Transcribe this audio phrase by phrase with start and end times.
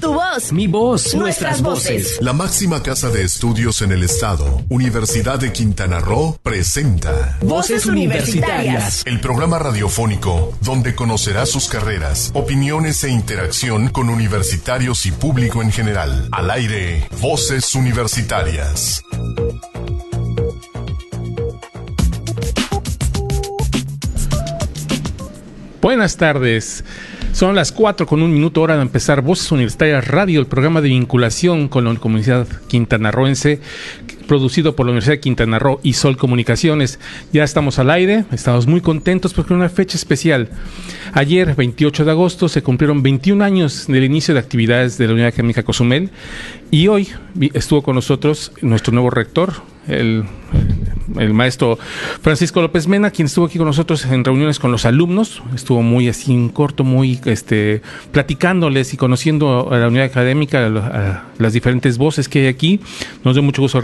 [0.00, 0.52] Tu voz.
[0.52, 1.14] Mi voz.
[1.14, 2.18] Nuestras, voces.
[2.20, 9.02] La máxima casa de estudios en el estado, Universidad de Quintana Roo, presenta Voces Universitarias.
[9.06, 15.72] El programa radiofónico donde conocerás sus carreras, opiniones e interacción con universitarios y público en
[15.72, 16.28] general.
[16.30, 19.02] Al aire, Voces Universitarias.
[25.80, 26.84] Buenas tardes.
[27.38, 30.88] Son las 4 con un minuto hora de empezar Voces Universitarias Radio, el programa de
[30.88, 33.60] vinculación con la comunidad quintanarroense,
[34.28, 37.00] producido por la Universidad de Quintana Roo y Sol Comunicaciones.
[37.32, 40.50] Ya estamos al aire, estamos muy contentos porque es una fecha especial.
[41.12, 45.28] Ayer, 28 de agosto, se cumplieron 21 años del inicio de actividades de la Unidad
[45.28, 46.10] Académica Cozumel
[46.70, 47.08] y hoy
[47.54, 49.54] estuvo con nosotros nuestro nuevo rector,
[49.86, 50.24] el,
[51.18, 51.78] el, maestro
[52.20, 56.08] Francisco López Mena, quien estuvo aquí con nosotros en reuniones con los alumnos, estuvo muy
[56.08, 57.80] así en corto, muy este
[58.12, 62.80] platicándoles y conociendo a la unidad académica, a, a las diferentes voces que hay aquí.
[63.24, 63.80] Nos dio mucho gusto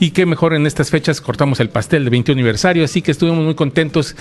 [0.00, 3.44] y que mejor en estas fechas cortamos el pastel de 20 aniversario, así que estuvimos
[3.44, 4.16] muy contentos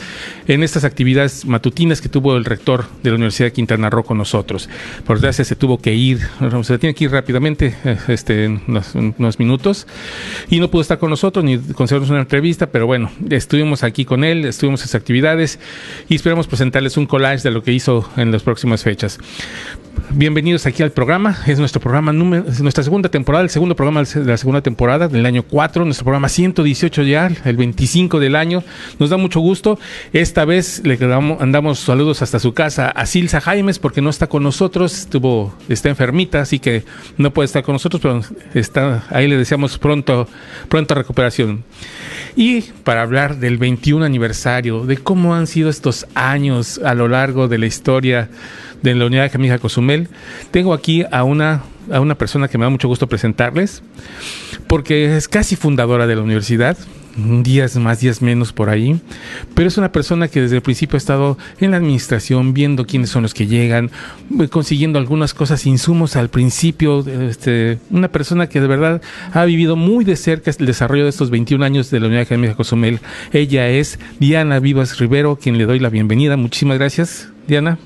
[0.47, 4.17] en estas actividades matutinas que tuvo el rector de la Universidad de Quintana Roo con
[4.17, 4.69] nosotros.
[5.05, 6.19] Por desgracia se tuvo que ir,
[6.63, 7.75] se tiene que ir rápidamente,
[8.07, 9.87] este, en unos, en unos minutos.
[10.49, 14.23] Y no pudo estar con nosotros ni concedernos una entrevista, pero bueno, estuvimos aquí con
[14.23, 15.59] él, estuvimos en sus actividades
[16.09, 19.19] y esperamos presentarles un collage de lo que hizo en las próximas fechas.
[20.13, 24.03] Bienvenidos aquí al programa, es nuestro programa número, es nuestra segunda temporada, el segundo programa
[24.03, 28.63] de la segunda temporada del año 4, nuestro programa 118 ya, el 25 del año.
[28.99, 29.79] Nos da mucho gusto.
[30.13, 34.27] Esta vez le damos, andamos saludos hasta su casa a Silsa Jaimes porque no está
[34.27, 36.83] con nosotros, estuvo, está enfermita, así que
[37.17, 38.21] no puede estar con nosotros, pero
[38.53, 40.27] está, ahí le deseamos pronto,
[40.69, 41.63] pronta recuperación.
[42.35, 47.47] Y para hablar del 21 aniversario, de cómo han sido estos años a lo largo
[47.47, 48.29] de la historia
[48.81, 50.07] de la Unidad Académica Cozumel,
[50.51, 53.83] tengo aquí a una, a una persona que me da mucho gusto presentarles,
[54.67, 56.77] porque es casi fundadora de la universidad,
[57.15, 58.99] días más, días menos por ahí,
[59.53, 63.09] pero es una persona que desde el principio ha estado en la administración, viendo quiénes
[63.09, 63.91] son los que llegan,
[64.49, 69.01] consiguiendo algunas cosas, insumos al principio, este, una persona que de verdad
[69.33, 72.55] ha vivido muy de cerca el desarrollo de estos 21 años de la Unidad Académica
[72.55, 72.99] Cozumel.
[73.31, 76.37] Ella es Diana Vivas Rivero, quien le doy la bienvenida.
[76.37, 77.77] Muchísimas gracias, Diana.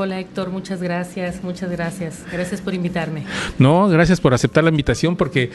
[0.00, 2.24] Hola Héctor, muchas gracias, muchas gracias.
[2.30, 3.24] Gracias por invitarme.
[3.58, 5.50] No, gracias por aceptar la invitación porque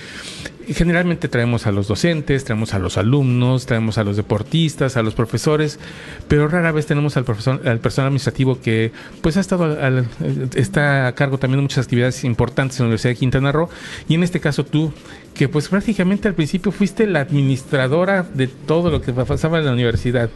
[0.68, 5.14] generalmente traemos a los docentes, traemos a los alumnos, traemos a los deportistas, a los
[5.14, 5.80] profesores,
[6.28, 10.08] pero rara vez tenemos al profesor, al personal administrativo que pues ha estado al,
[10.56, 13.70] está a cargo también de muchas actividades importantes en la Universidad de Quintana Roo
[14.10, 14.92] y en este caso tú
[15.34, 19.72] que pues prácticamente al principio fuiste la administradora de todo lo que pasaba en la
[19.72, 20.30] universidad,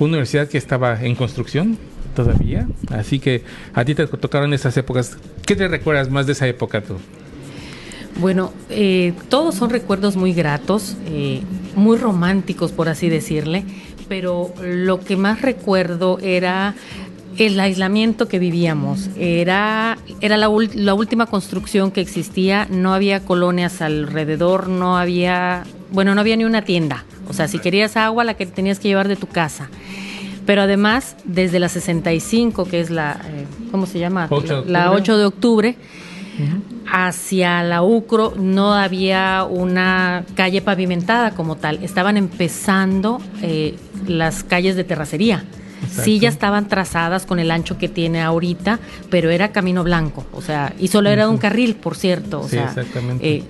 [0.00, 1.78] una universidad que estaba en construcción
[2.14, 2.66] todavía.
[2.90, 3.42] Así que
[3.74, 5.16] a ti te tocaron esas épocas.
[5.46, 6.96] ¿Qué te recuerdas más de esa época tú?
[8.20, 11.42] Bueno, eh, todos son recuerdos muy gratos, eh,
[11.74, 13.64] muy románticos, por así decirle,
[14.08, 16.74] pero lo que más recuerdo era
[17.38, 19.08] el aislamiento que vivíamos.
[19.16, 26.14] Era, era la, la última construcción que existía, no había colonias alrededor, no había, bueno,
[26.14, 27.04] no había ni una tienda.
[27.28, 29.70] O sea, si querías agua, la que tenías que llevar de tu casa
[30.46, 34.26] pero además desde la 65, que es la, eh, ¿cómo se llama?
[34.30, 35.76] 8 la 8 de octubre,
[36.90, 43.76] hacia la UCRO no había una calle pavimentada como tal, estaban empezando eh,
[44.06, 45.44] las calles de terracería.
[45.82, 46.04] Exacto.
[46.04, 48.78] Sí, ya estaban trazadas con el ancho que tiene ahorita,
[49.10, 51.30] pero era camino blanco, o sea, y solo era -huh.
[51.30, 52.40] un carril, por cierto.
[52.40, 53.28] O sí, sea, exactamente.
[53.28, 53.42] Eh,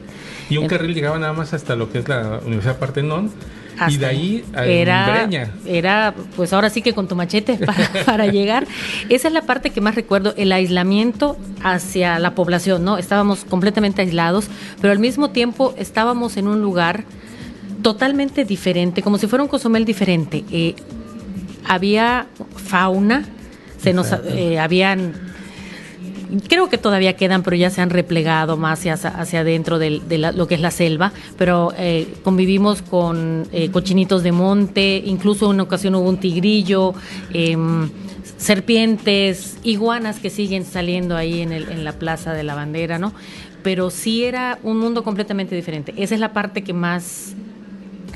[0.49, 3.31] y un carril llegaba nada más hasta lo que es la Universidad Partenón
[3.79, 5.29] hasta y de ahí a era.
[5.67, 8.67] Era, pues ahora sí que con tu machete para, para, llegar.
[9.09, 12.99] Esa es la parte que más recuerdo, el aislamiento hacia la población, ¿no?
[12.99, 14.49] Estábamos completamente aislados,
[14.81, 17.05] pero al mismo tiempo estábamos en un lugar
[17.83, 20.45] totalmente diferente, como si fuera un Cozumel diferente.
[20.51, 20.75] Eh,
[21.65, 23.25] había fauna,
[23.79, 25.32] se nos eh, habían
[26.49, 30.01] creo que todavía quedan, pero ya se han replegado más hacia, hacia adentro de,
[30.35, 35.53] lo que es la selva, pero eh, convivimos con eh, cochinitos de monte, incluso en
[35.53, 36.95] una ocasión hubo un tigrillo,
[37.33, 37.57] eh,
[38.37, 43.13] serpientes, iguanas que siguen saliendo ahí en, el, en la Plaza de la Bandera, ¿no?
[43.63, 45.95] Pero sí era un mundo completamente diferente.
[45.97, 47.35] Esa es la parte que más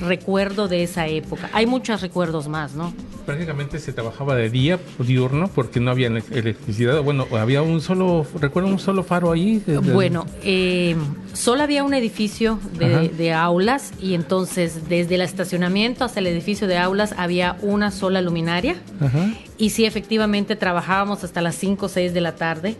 [0.00, 1.48] recuerdo de esa época.
[1.52, 2.92] Hay muchos recuerdos más, ¿no?
[3.26, 7.02] Prácticamente se trabajaba de día diurno porque no había electricidad.
[7.02, 9.62] Bueno, había un solo, recuerdo un solo faro ahí.
[9.92, 10.96] Bueno, eh,
[11.32, 16.68] solo había un edificio de, de, aulas y entonces desde el estacionamiento hasta el edificio
[16.68, 18.76] de aulas había una sola luminaria.
[19.00, 19.34] Ajá.
[19.58, 22.76] Y sí, efectivamente trabajábamos hasta las 5 o 6 de la tarde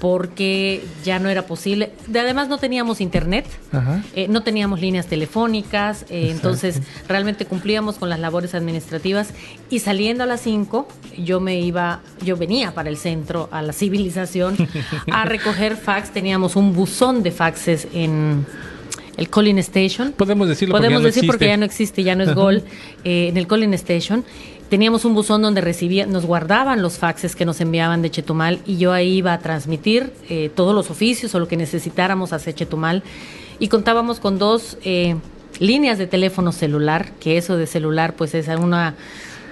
[0.00, 1.92] porque ya no era posible.
[2.06, 3.46] De, además no teníamos internet,
[4.14, 9.30] eh, no teníamos líneas telefónicas, eh, entonces realmente cumplíamos con las labores administrativas.
[9.70, 10.86] Y saliendo a las 5
[11.18, 14.56] yo me iba, yo venía para el centro, a la civilización,
[15.10, 18.46] a recoger fax, teníamos un buzón de faxes en
[19.16, 20.12] el Calling Station.
[20.12, 22.64] Podemos decirlo Podemos porque decir porque ya no existe, ya no es Gol,
[23.04, 24.24] eh, en el Calling Station
[24.68, 28.76] teníamos un buzón donde recibía, nos guardaban los faxes que nos enviaban de Chetumal y
[28.78, 33.02] yo ahí iba a transmitir eh, todos los oficios o lo que necesitáramos hacia Chetumal.
[33.58, 35.16] Y contábamos con dos eh,
[35.60, 38.94] líneas de teléfono celular, que eso de celular pues es una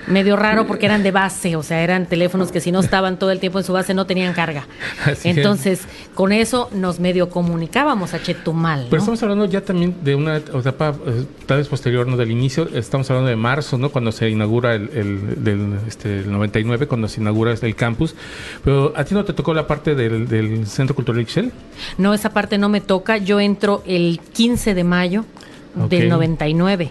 [0.06, 3.31] medio raro porque eran de base, o sea, eran teléfonos que si no estaban todo
[3.31, 4.67] el tiempo en su base no tenían carga.
[5.25, 5.83] Entonces,
[6.15, 8.87] con eso nos medio comunicábamos a Chetumal.
[8.91, 12.17] Pero estamos hablando ya también de una etapa eh, tal vez posterior, ¿no?
[12.17, 13.91] Del inicio, estamos hablando de marzo, ¿no?
[13.91, 18.15] Cuando se inaugura el, el del este, el 99, cuando se inaugura el campus.
[18.62, 21.53] Pero a ti no te tocó la parte del, del Centro Cultural Excel?
[21.99, 23.17] No, esa parte no me toca.
[23.19, 25.25] Yo entro el 15 de mayo
[25.89, 26.91] del 99.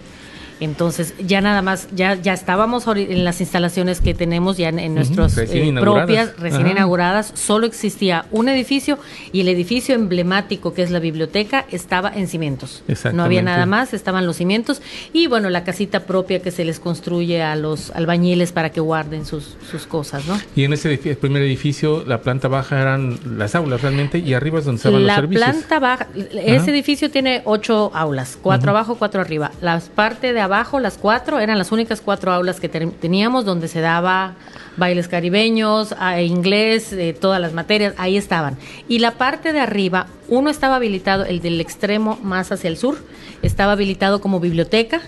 [0.64, 5.38] Entonces, ya nada más, ya, ya estábamos en las instalaciones que tenemos ya en, nuestras
[5.38, 7.32] eh, propias, recién inauguradas.
[7.36, 9.00] Solo existía un edificio
[9.32, 12.84] y el edificio emblemático que es la biblioteca estaba en cimientos.
[13.14, 14.82] No había nada más, estaban los cimientos
[15.12, 19.26] y bueno, la casita propia que se les construye a los albañiles para que guarden
[19.26, 20.40] sus, sus cosas, ¿no?
[20.56, 24.66] Y en ese primer edificio, la planta baja eran las aulas realmente y arriba es
[24.66, 25.42] donde estaban los servicios.
[25.42, 29.52] La planta baja, ese edificio tiene ocho aulas, cuatro abajo, cuatro arriba.
[29.62, 33.82] La parte de abajo, las cuatro, eran las únicas cuatro aulas que teníamos donde se
[33.82, 34.36] daba
[34.78, 38.58] bailes caribeños, inglés, eh, todas las materias, ahí estaban.
[38.88, 42.98] Y la parte de arriba, uno estaba habilitado, el del extremo más hacia el sur,
[43.42, 45.02] estaba habilitado como biblioteca,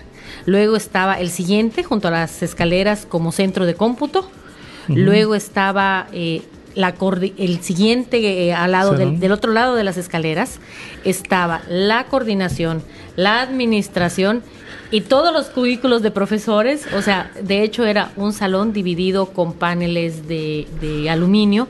[0.46, 4.28] luego estaba el siguiente junto a las escaleras como centro de cómputo,
[4.88, 6.42] luego estaba eh,
[6.74, 6.94] la
[7.38, 10.60] el siguiente eh, al lado del, del, otro lado de las escaleras
[11.04, 12.82] estaba la coordinación,
[13.16, 14.42] la administración
[14.90, 19.52] y todos los cubículos de profesores, o sea, de hecho era un salón dividido con
[19.52, 21.68] paneles de, de aluminio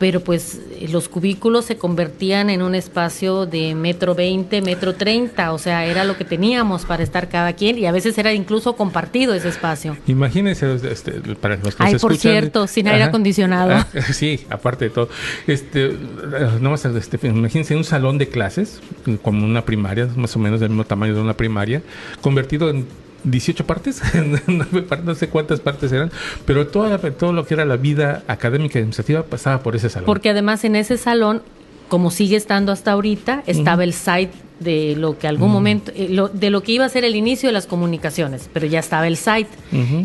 [0.00, 0.58] pero pues
[0.90, 6.04] los cubículos se convertían en un espacio de metro veinte, metro treinta, o sea, era
[6.04, 9.98] lo que teníamos para estar cada quien y a veces era incluso compartido ese espacio.
[10.06, 13.72] Imagínense, este, para los que Ay, por cierto, sin aire acondicionado.
[13.72, 15.10] Ah, sí, aparte de todo.
[15.46, 15.94] Este,
[16.60, 18.80] no más, este, imagínense un salón de clases,
[19.20, 21.82] como una primaria, más o menos del mismo tamaño de una primaria,
[22.22, 22.86] convertido en
[23.24, 24.02] 18 partes,
[25.04, 26.10] no sé cuántas partes eran,
[26.46, 30.06] pero toda todo lo que era la vida académica y administrativa pasaba por ese salón.
[30.06, 31.42] Porque además en ese salón,
[31.88, 36.50] como sigue estando hasta ahorita, estaba el site de lo que algún momento, eh, de
[36.50, 39.48] lo que iba a ser el inicio de las comunicaciones, pero ya estaba el site.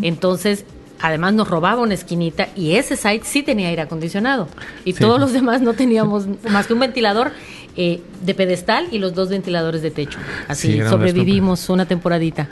[0.01, 0.65] Entonces,
[1.01, 4.47] además nos robaba una esquinita y ese site sí tenía aire acondicionado
[4.85, 7.31] y todos los demás no teníamos más que un ventilador
[7.75, 10.17] eh, de pedestal y los dos ventiladores de techo.
[10.47, 12.47] Así sobrevivimos una temporadita.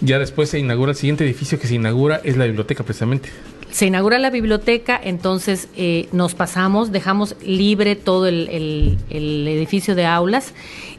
[0.00, 3.30] Ya después se inaugura el siguiente edificio que se inaugura es la biblioteca precisamente.
[3.70, 8.48] Se inaugura la biblioteca, entonces eh, nos pasamos, dejamos libre todo el,
[9.10, 10.54] el edificio de aulas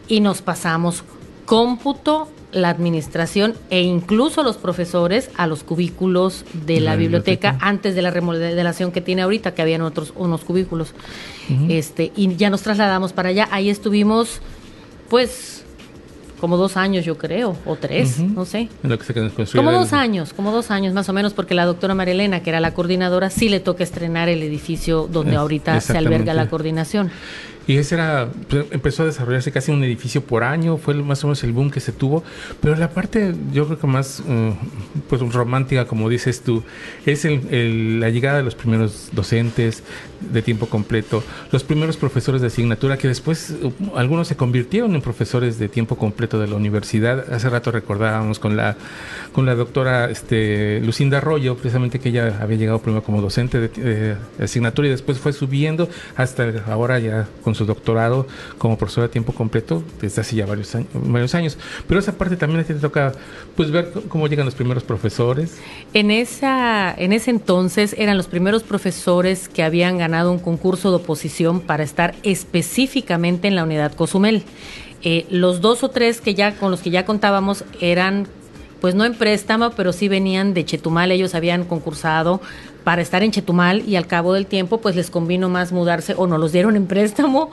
[0.07, 1.03] y nos pasamos
[1.45, 8.01] cómputo, la administración e incluso los profesores a los cubículos de la, biblioteca, antes de
[8.01, 10.94] la remodelación que tiene ahorita, que habían otros unos cubículos.
[11.69, 13.47] Este, y ya nos trasladamos para allá.
[13.51, 14.41] Ahí estuvimos,
[15.09, 15.66] pues,
[16.39, 18.69] como dos años, yo creo, o tres, no sé.
[19.57, 22.59] como dos años, como dos años más o menos, porque la doctora Marilena, que era
[22.59, 27.11] la coordinadora, sí le toca estrenar el edificio donde ahorita se alberga la coordinación.
[27.68, 31.28] Y ese era, pues, empezó a desarrollarse casi un edificio por año, fue más o
[31.28, 32.24] menos el boom que se tuvo.
[32.62, 34.54] Pero la parte, yo creo que más uh,
[35.09, 36.64] pues romántica, como dices tú,
[37.06, 39.83] es el, la llegada de los primeros docentes
[40.31, 45.02] de tiempo completo, los primeros profesores de asignatura, que después uh, algunos se convirtieron en
[45.02, 47.33] profesores de tiempo completo de la universidad.
[47.33, 48.78] Hace rato recordábamos con la,
[49.33, 53.68] con la doctora este, Lucinda Arroyo, precisamente que ella había llegado primero como docente de,
[53.68, 59.09] de asignatura y después fue subiendo hasta ahora ya con su doctorado como profesora a
[59.09, 61.57] tiempo completo desde hace ya varios años, varios años.
[61.87, 63.14] Pero esa parte también te toca
[63.56, 65.57] pues ver cómo llegan los primeros profesores.
[65.94, 70.97] En esa en ese entonces eran los primeros profesores que habían ganado un concurso de
[70.97, 74.44] oposición para estar específicamente en la unidad Cozumel.
[75.04, 78.28] Eh, los dos o tres que ya con los que ya contábamos eran
[78.80, 82.42] pues no en préstamo, pero sí venían de Chetumal, ellos habían concursado
[82.87, 86.25] para estar en Chetumal y al cabo del tiempo pues les convino más mudarse o
[86.25, 87.51] nos los dieron en préstamo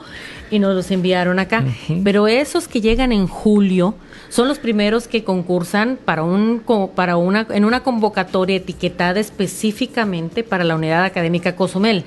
[0.48, 1.64] y nos los enviaron acá.
[2.04, 3.96] Pero esos que llegan en julio
[4.28, 6.62] son los primeros que concursan para un
[6.94, 12.04] para una en una convocatoria etiquetada específicamente para la unidad académica Cozumel.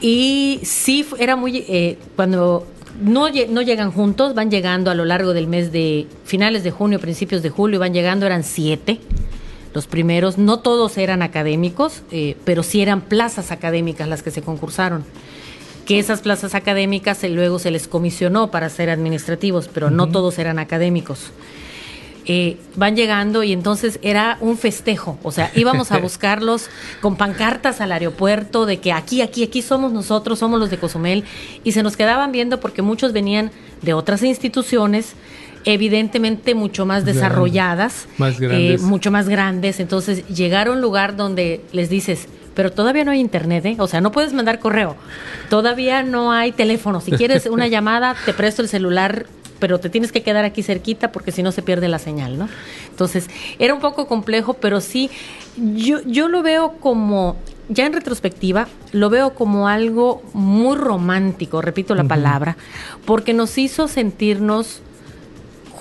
[0.00, 2.68] Y sí era muy eh, cuando
[3.02, 7.00] no, no llegan juntos, van llegando a lo largo del mes de finales de junio,
[7.00, 9.00] principios de julio, van llegando, eran siete
[9.74, 14.42] los primeros, no todos eran académicos, eh, pero sí eran plazas académicas las que se
[14.42, 15.04] concursaron.
[15.86, 20.58] Que esas plazas académicas luego se les comisionó para ser administrativos, pero no todos eran
[20.58, 21.32] académicos.
[22.30, 26.68] Eh, van llegando y entonces era un festejo, o sea, íbamos a buscarlos
[27.00, 31.24] con pancartas al aeropuerto de que aquí, aquí, aquí somos nosotros, somos los de Cozumel,
[31.64, 35.14] y se nos quedaban viendo porque muchos venían de otras instituciones,
[35.68, 38.08] evidentemente mucho más desarrolladas,
[38.40, 39.80] eh, mucho más grandes.
[39.80, 43.76] Entonces, llegar a un lugar donde les dices, pero todavía no hay internet, ¿eh?
[43.78, 44.96] O sea, no puedes mandar correo,
[45.50, 47.02] todavía no hay teléfono.
[47.02, 49.26] Si quieres una llamada, te presto el celular
[49.58, 52.48] pero te tienes que quedar aquí cerquita porque si no se pierde la señal, ¿no?
[52.90, 55.10] Entonces, era un poco complejo, pero sí,
[55.56, 57.36] yo, yo lo veo como,
[57.68, 62.56] ya en retrospectiva, lo veo como algo muy romántico, repito la palabra,
[63.04, 64.80] porque nos hizo sentirnos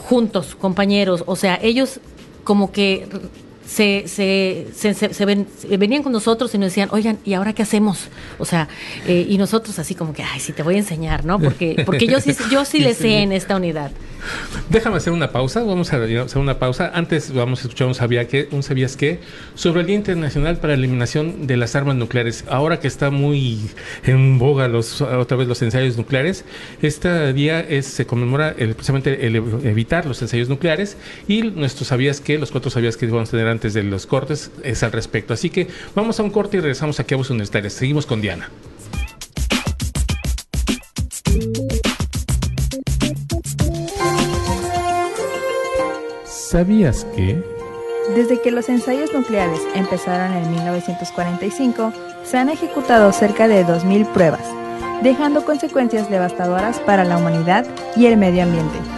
[0.07, 1.99] juntos, compañeros, o sea, ellos
[2.45, 3.07] como que
[3.67, 5.25] se, se, se,
[5.77, 8.07] venían con nosotros y nos decían, oigan, ¿y ahora qué hacemos?
[8.39, 8.69] O sea,
[9.05, 11.37] eh, y nosotros así como que, ay, sí, te voy a enseñar, ¿no?
[11.37, 13.91] Porque, porque yo sí, yo sí le sé en esta unidad.
[14.69, 16.91] Déjame hacer una pausa, vamos a hacer una pausa.
[16.93, 19.19] Antes vamos a escuchar un, sabía que, un sabías qué
[19.55, 22.45] sobre el Día Internacional para la Eliminación de las Armas Nucleares.
[22.49, 23.59] Ahora que está muy
[24.05, 26.45] en boga los, otra vez los ensayos nucleares,
[26.81, 30.97] este día es, se conmemora el, precisamente el evitar los ensayos nucleares
[31.27, 34.51] y nuestro sabías que, los cuatro sabías que vamos a tener antes de los cortes
[34.63, 35.33] es al respecto.
[35.33, 37.73] Así que vamos a un corte y regresamos aquí a Voz Universitarias.
[37.73, 38.49] Seguimos con Diana.
[46.25, 47.43] ¿Sabías que?
[48.15, 54.47] Desde que los ensayos nucleares empezaron en 1945, se han ejecutado cerca de 2.000 pruebas,
[55.01, 58.96] dejando consecuencias devastadoras para la humanidad y el medio ambiente.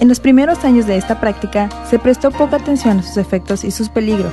[0.00, 3.72] En los primeros años de esta práctica se prestó poca atención a sus efectos y
[3.72, 4.32] sus peligros.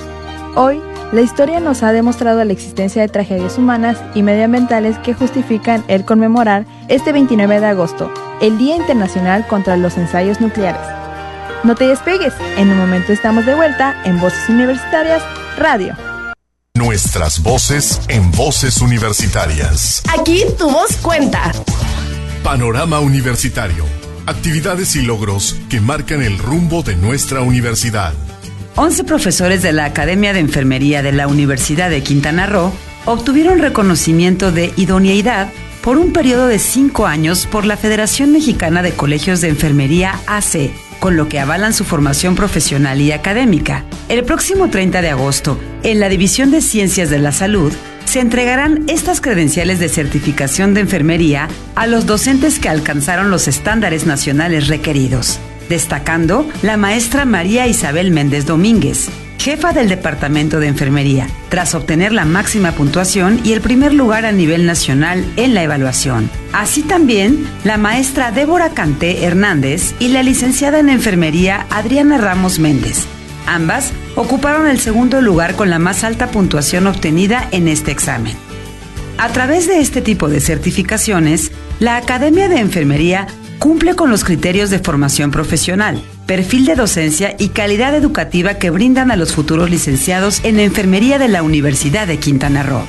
[0.56, 0.80] Hoy,
[1.12, 6.06] la historia nos ha demostrado la existencia de tragedias humanas y medioambientales que justifican el
[6.06, 10.86] conmemorar este 29 de agosto, el Día Internacional contra los Ensayos Nucleares.
[11.64, 15.24] No te despegues, en un momento estamos de vuelta en Voces Universitarias
[15.58, 15.96] Radio.
[16.76, 20.04] Nuestras voces en Voces Universitarias.
[20.20, 21.52] Aquí tu voz cuenta.
[22.44, 24.05] Panorama Universitario.
[24.28, 28.14] Actividades y logros que marcan el rumbo de nuestra universidad.
[28.76, 32.74] 11 profesores de la Academia de Enfermería de la Universidad de Quintana Roo
[33.06, 35.50] obtuvieron reconocimiento de idoneidad
[35.82, 40.72] por un periodo de cinco años por la Federación Mexicana de Colegios de Enfermería AC
[41.00, 43.86] con lo que avalan su formación profesional y académica.
[44.10, 47.72] El próximo 30 de agosto, en la División de Ciencias de la Salud,
[48.06, 54.06] se entregarán estas credenciales de certificación de enfermería a los docentes que alcanzaron los estándares
[54.06, 59.10] nacionales requeridos, destacando la maestra María Isabel Méndez Domínguez,
[59.40, 64.32] jefa del Departamento de Enfermería, tras obtener la máxima puntuación y el primer lugar a
[64.32, 66.30] nivel nacional en la evaluación.
[66.54, 73.06] Así también la maestra Débora Canté Hernández y la licenciada en Enfermería Adriana Ramos Méndez.
[73.46, 78.36] Ambas ocuparon el segundo lugar con la más alta puntuación obtenida en este examen.
[79.18, 83.28] A través de este tipo de certificaciones, la Academia de Enfermería
[83.60, 89.12] cumple con los criterios de formación profesional, perfil de docencia y calidad educativa que brindan
[89.12, 92.86] a los futuros licenciados en enfermería de la Universidad de Quintana Roo.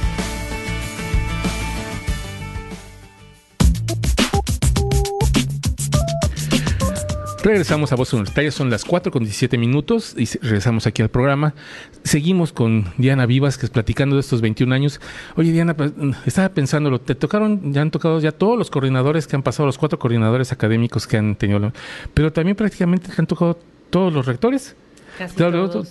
[7.46, 11.54] Regresamos a Voz Universitaria, son las 4 con 17 minutos y regresamos aquí al programa.
[12.02, 15.00] Seguimos con Diana Vivas, que es platicando de estos 21 años.
[15.36, 15.92] Oye, Diana, pues,
[16.26, 19.78] estaba pensándolo, te tocaron, ya han tocado ya todos los coordinadores que han pasado, los
[19.78, 21.72] cuatro coordinadores académicos que han tenido,
[22.14, 23.56] pero también prácticamente han tocado
[23.90, 24.74] todos los rectores.
[25.16, 25.38] Casi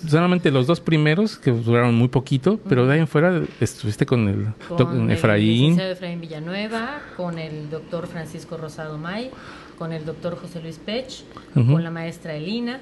[0.07, 4.27] Solamente los dos primeros, que duraron muy poquito, pero de ahí en fuera estuviste con
[4.27, 4.47] el
[5.09, 5.79] con.
[5.79, 9.31] El Efraín Villanueva, con el doctor Francisco Rosado May,
[9.77, 12.79] con el doctor José Luis Pech, con la maestra Elina,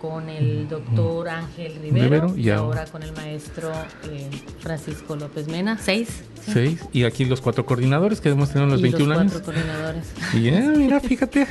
[0.00, 3.72] con el doctor Ángel Rivero, y ahora con el maestro
[4.10, 4.28] eh,
[4.60, 5.78] Francisco López Mena.
[5.78, 6.24] Seis.
[6.44, 6.80] Seis.
[6.92, 9.32] Y aquí los cuatro coordinadores que hemos tenido en los 21 los años.
[9.32, 10.12] Cuatro coordinadores.
[10.34, 11.46] Bien, mira, fíjate.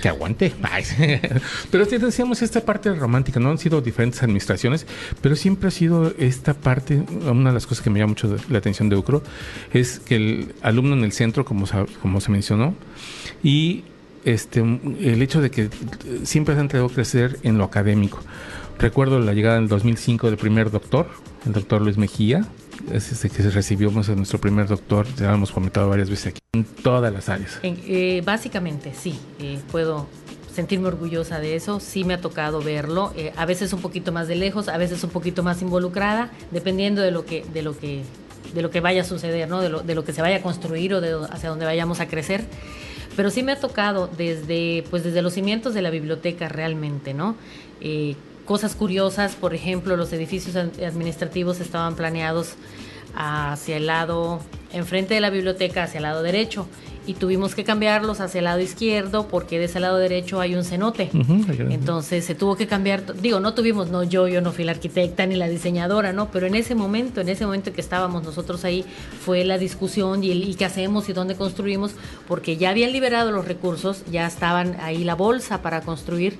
[0.00, 0.54] que aguante.
[1.70, 3.50] pero sí decíamos esta parte romántica, ¿no?
[3.50, 4.86] Han sido diferentes administraciones,
[5.20, 8.58] pero siempre ha sido esta parte, una de las cosas que me llama mucho la
[8.58, 9.22] atención de UCRO,
[9.72, 11.66] es que el alumno en el centro, como,
[12.00, 12.74] como se mencionó,
[13.42, 13.84] y
[14.24, 15.70] este, el hecho de que
[16.24, 18.20] siempre se ha entregado crecer en lo académico.
[18.78, 21.08] Recuerdo la llegada en el 2005 del primer doctor,
[21.46, 22.46] el doctor Luis Mejía,
[22.92, 26.40] es este que recibimos a nuestro primer doctor, ya lo hemos comentado varias veces aquí,
[26.54, 27.58] en todas las áreas.
[27.62, 30.06] Eh, básicamente, sí, eh, puedo
[30.52, 34.28] sentirme orgullosa de eso, sí me ha tocado verlo, eh, a veces un poquito más
[34.28, 38.02] de lejos, a veces un poquito más involucrada, dependiendo de lo que, de lo que,
[38.54, 39.60] de lo que vaya a suceder, ¿no?
[39.60, 42.08] de, lo, de lo que se vaya a construir o de hacia dónde vayamos a
[42.08, 42.44] crecer.
[43.16, 47.36] Pero sí me ha tocado desde, pues desde los cimientos de la biblioteca realmente, ¿no?
[48.46, 52.54] cosas curiosas, por ejemplo, los edificios administrativos estaban planeados
[53.14, 54.40] hacia el lado,
[54.72, 56.66] enfrente de la biblioteca, hacia el lado derecho,
[57.06, 60.64] y tuvimos que cambiarlos hacia el lado izquierdo porque de ese lado derecho hay un
[60.64, 61.10] cenote.
[61.70, 65.26] Entonces se tuvo que cambiar, digo, no tuvimos, no yo, yo no fui la arquitecta
[65.26, 66.30] ni la diseñadora, ¿no?
[66.30, 68.84] Pero en ese momento, en ese momento que estábamos nosotros ahí,
[69.24, 71.92] fue la discusión y, el, y qué hacemos y dónde construimos,
[72.26, 76.38] porque ya habían liberado los recursos, ya estaban ahí la bolsa para construir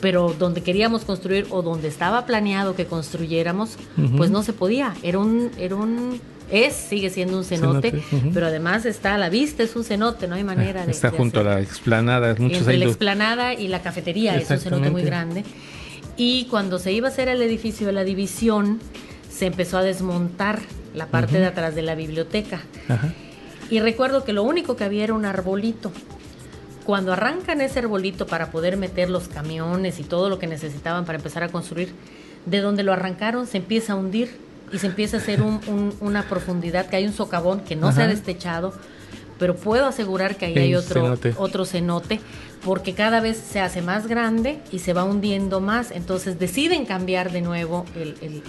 [0.00, 3.78] pero donde queríamos construir o donde estaba planeado que construyéramos,
[4.16, 4.94] pues no se podía.
[5.02, 9.62] Era un, era un, es, sigue siendo un cenote, pero además está a la vista,
[9.62, 10.92] es un cenote, no hay manera de.
[10.92, 14.90] Está junto a la explanada, muchos Entre la explanada y la cafetería, es un cenote
[14.90, 15.44] muy grande.
[16.16, 18.80] Y cuando se iba a hacer el edificio de la división,
[19.28, 20.60] se empezó a desmontar
[20.94, 22.62] la parte de atrás de la biblioteca.
[23.68, 25.92] Y recuerdo que lo único que había era un arbolito.
[26.84, 31.18] Cuando arrancan ese arbolito para poder meter los camiones y todo lo que necesitaban para
[31.18, 31.92] empezar a construir,
[32.46, 35.42] de donde lo arrancaron se empieza a hundir y se empieza a hacer
[36.00, 38.72] una profundidad, que hay un socavón que no se ha destechado,
[39.38, 41.34] pero puedo asegurar que ahí hay otro cenote.
[41.36, 42.20] otro cenote,
[42.64, 47.30] porque cada vez se hace más grande y se va hundiendo más, entonces deciden cambiar
[47.30, 47.84] de nuevo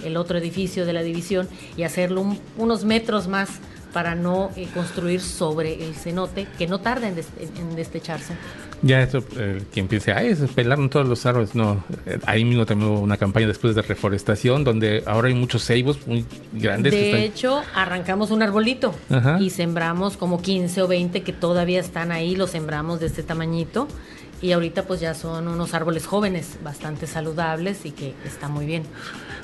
[0.04, 3.50] el, otro edificio de la división y hacerlo unos metros más
[3.92, 8.34] para no eh, construir sobre el cenote, que no tarda en, destecharse.
[8.82, 11.54] Ya eso, eh, quien piense, ay, se pelaron todos los árboles.
[11.54, 15.64] No, eh, ahí mismo también hubo una campaña después de reforestación, donde ahora hay muchos
[15.64, 16.92] ceibos muy grandes.
[16.92, 18.94] De hecho, arrancamos un arbolito
[19.40, 23.88] y sembramos como 15 o 20 que todavía están ahí, los sembramos de este tamañito.
[24.40, 28.84] Y ahorita pues ya son unos árboles jóvenes, bastante saludables y que está muy bien.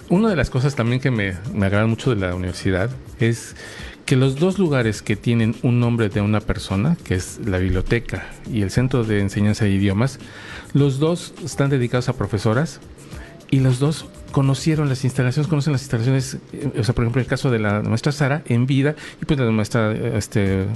[0.09, 3.57] Una de las cosas también que me, me agrada mucho de la universidad es
[4.05, 8.31] que los dos lugares que tienen un nombre de una persona, que es la biblioteca
[8.51, 10.19] y el centro de enseñanza de idiomas,
[10.73, 12.81] los dos están dedicados a profesoras
[13.51, 17.29] y los dos conocieron las instalaciones, conocen las instalaciones, eh, o sea, por ejemplo, el
[17.29, 20.66] caso de la maestra Sara en vida, y pues la maestra este, eh,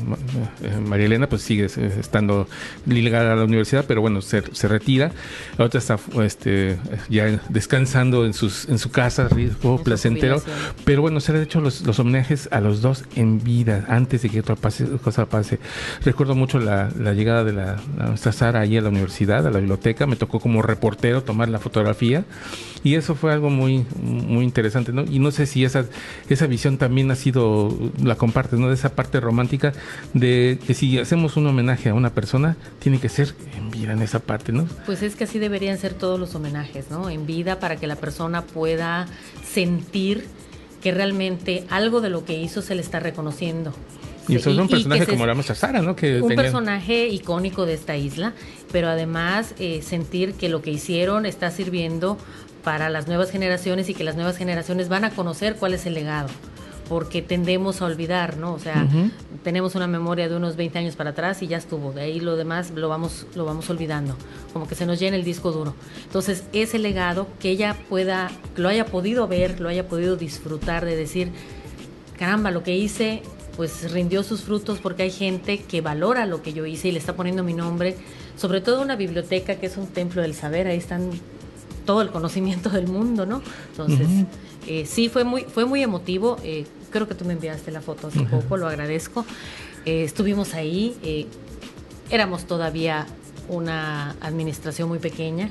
[0.87, 2.47] María Elena, pues sigue eh, estando
[2.87, 5.11] ligada a la universidad, pero bueno, se, se retira.
[5.57, 10.41] La otra está este, ya descansando en, sus, en su casa, rico, placentero.
[10.85, 14.29] Pero bueno, se han hecho los, los, homenajes a los dos en vida, antes de
[14.29, 14.55] que otra
[15.03, 15.59] cosa pase.
[16.05, 19.51] Recuerdo mucho la, la llegada de la, la maestra Sara ahí a la universidad, a
[19.51, 22.25] la biblioteca, me tocó como reportero tomar la fotografía,
[22.85, 25.05] y eso fue algo muy, muy interesante, ¿no?
[25.05, 25.85] Y no sé si esa,
[26.29, 28.69] esa visión también ha sido, la compartes, ¿no?
[28.69, 29.73] De esa parte romántica
[30.15, 34.03] de que si hacemos un homenaje a una persona, tiene que ser en vida en
[34.03, 34.67] esa parte, ¿no?
[34.87, 37.11] Pues es que así deberían ser todos los homenajes, ¿no?
[37.11, 39.07] En vida para que la persona pueda
[39.45, 40.27] sentir
[40.83, 43.73] que realmente algo de lo que hizo se le está reconociendo.
[44.29, 45.97] Y eso es un personaje como la maestra Sara, ¿no?
[45.97, 48.35] Que un personaje icónico de esta isla,
[48.71, 52.19] pero además eh, sentir que lo que hicieron está sirviendo
[52.69, 55.95] para las nuevas generaciones y que las nuevas generaciones van a conocer cuál es el
[55.95, 56.29] legado
[56.87, 58.53] porque tendemos a olvidar, ¿no?
[58.53, 58.87] O sea,
[59.43, 62.37] tenemos una memoria de unos 20 años para atrás y ya estuvo, de ahí lo
[62.37, 64.19] demás lo vamos, lo vamos olvidando,
[64.53, 65.75] como que se nos llena el disco duro.
[66.05, 70.95] Entonces, ese legado, que ella pueda, lo haya podido ver, lo haya podido disfrutar, de
[70.95, 71.31] decir,
[72.19, 73.23] caramba, lo que hice,
[73.57, 76.99] pues rindió sus frutos porque hay gente que valora lo que yo hice y le
[76.99, 77.97] está poniendo mi nombre,
[78.37, 81.13] sobre todo una biblioteca que es un templo del saber, ahí están
[81.89, 83.41] todo el conocimiento del mundo, ¿no?
[83.71, 84.07] Entonces,
[84.67, 86.37] eh, sí, fue muy, fue muy emotivo.
[86.45, 89.25] Eh, creo que tú me enviaste la foto hace poco, lo agradezco.
[89.87, 91.27] Eh, estuvimos ahí,
[92.11, 93.07] éramos todavía
[93.49, 95.49] una administración muy pequeña,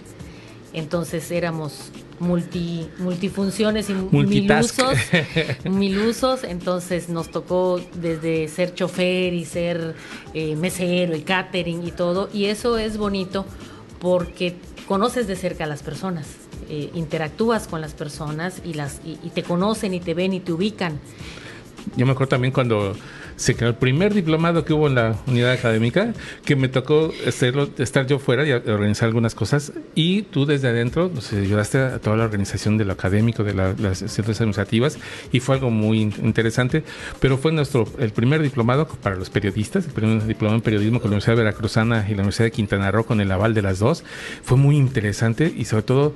[0.73, 4.95] entonces éramos multi, multifunciones y milusos,
[5.63, 9.95] milusos, entonces nos tocó desde ser chofer y ser
[10.35, 13.43] mesero y catering y todo, y eso es bonito
[13.99, 14.55] porque
[14.87, 16.27] conoces de cerca a las personas,
[16.69, 20.53] eh, interactúas con las personas y, las, y, te conocen y te ven y te
[20.53, 20.99] ubican.
[21.95, 22.95] Yo me acuerdo también cuando
[23.37, 27.69] se creó el primer diplomado que hubo en la unidad académica, que me tocó hacerlo,
[27.77, 32.17] estar yo fuera y organizar algunas cosas, y tú desde adentro nos ayudaste a toda
[32.17, 34.97] la organización de lo académico, de las ciencias administrativas,
[35.31, 36.83] y fue algo muy interesante,
[37.19, 41.11] pero fue nuestro, el primer diplomado para los periodistas, el primer diplomado en periodismo con
[41.11, 44.03] la Universidad Veracruzana y la Universidad de Quintana Roo con el aval de las dos,
[44.43, 46.15] fue muy interesante y sobre todo,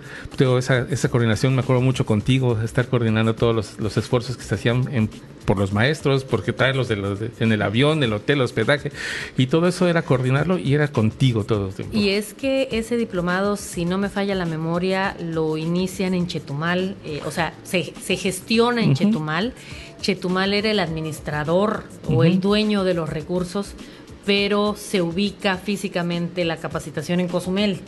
[0.58, 4.56] esa, esa coordinación, me acuerdo mucho contigo, estar coordinando todos los, los esfuerzos que se
[4.56, 5.10] hacían en
[5.46, 8.92] por los maestros, porque traerlos de los en el avión, el hotel, el hospedaje,
[9.38, 11.98] y todo eso era coordinarlo y era contigo todo el tiempo.
[11.98, 16.96] Y es que ese diplomado, si no me falla la memoria, lo inician en Chetumal,
[17.06, 19.54] eh, o sea, se, se gestiona en Chetumal.
[20.02, 23.76] Chetumal era el administrador o el dueño de los recursos,
[24.26, 27.80] pero se ubica físicamente la capacitación en Cozumel.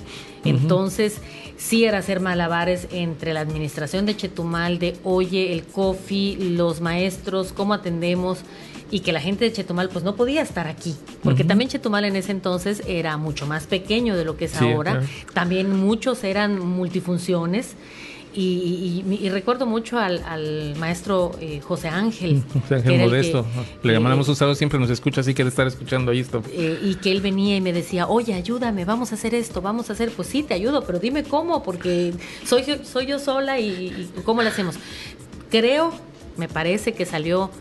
[0.43, 1.19] Entonces,
[1.57, 7.53] sí era hacer malabares entre la administración de Chetumal, de oye, el COFI, los maestros,
[7.53, 8.39] cómo atendemos
[8.91, 12.15] y que la gente de Chetumal pues no podía estar aquí, porque también Chetumal en
[12.15, 15.01] ese entonces era mucho más pequeño de lo que es ahora,
[15.33, 17.75] también muchos eran multifunciones
[18.35, 22.43] y, recuerdo mucho al, maestro eh, José Ángel.
[22.61, 23.45] José Ángel Modesto.
[23.83, 26.41] Le llamamos usado, siempre nos escucha, así que estar escuchando ahí esto.
[26.51, 29.89] Eh, y que él venía y me decía, oye, ayúdame, vamos a hacer esto, vamos
[29.89, 30.11] a hacer.
[30.11, 32.13] Pues sí, te ayudo, pero dime cómo, porque
[32.45, 34.75] soy, soy yo sola y, y cómo lo hacemos.
[35.49, 35.93] Creo,
[36.37, 37.51] me parece que salió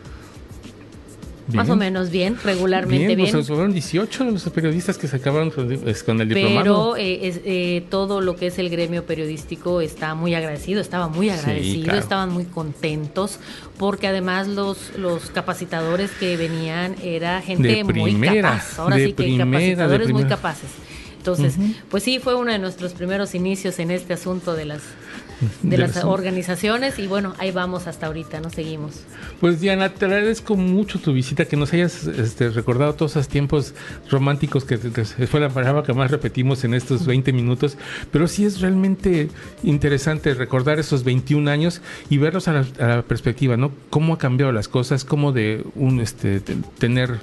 [1.55, 3.33] más o menos bien, regularmente bien.
[3.33, 3.45] bien.
[3.45, 5.71] fueron 18 los periodistas que se acabaron con
[6.21, 6.95] el diplomado.
[6.95, 11.31] Pero eh, eh, todo lo que es el gremio periodístico está muy agradecido, estaba muy
[11.31, 13.39] agradecido, estaban muy contentos,
[13.79, 18.79] porque además los, los capacitadores que venían era gente muy capaz.
[18.79, 20.71] Ahora sí que capacitadores muy capaces.
[21.19, 21.55] Entonces,
[21.89, 24.83] pues sí, fue uno de nuestros primeros inicios en este asunto de las
[25.63, 29.01] de, las organizaciones y bueno, ahí vamos hasta ahorita, nos seguimos.
[29.41, 33.75] Pues Diana, te agradezco mucho tu visita, que nos hayas este, recordado todos esos tiempos
[34.11, 37.77] románticos que, fue la palabra que más repetimos en estos 20 minutos,
[38.11, 39.29] pero sí es realmente
[39.63, 43.73] interesante recordar esos 21 años y verlos a la, perspectiva, ¿no?
[43.91, 46.41] Cómo ha cambiado las cosas, cómo de un este
[46.79, 47.19] tener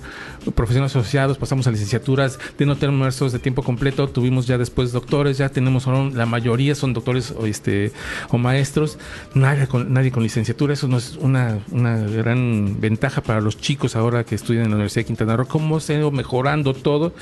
[0.52, 4.92] profesionales asociados, pasamos a licenciaturas, de no tener maestros de tiempo completo, tuvimos ya después
[4.92, 7.92] doctores, ya tenemos la mayoría son doctores este
[8.30, 8.98] o maestros,
[9.34, 10.74] nadie con, nadie con licenciatura.
[10.74, 15.02] Eso no es una, gran ventaja para los chicos ahora que estudian en la Universidad
[15.02, 15.48] de Quintana Roo.
[15.48, 17.14] Cómo se ha ido mejorando todo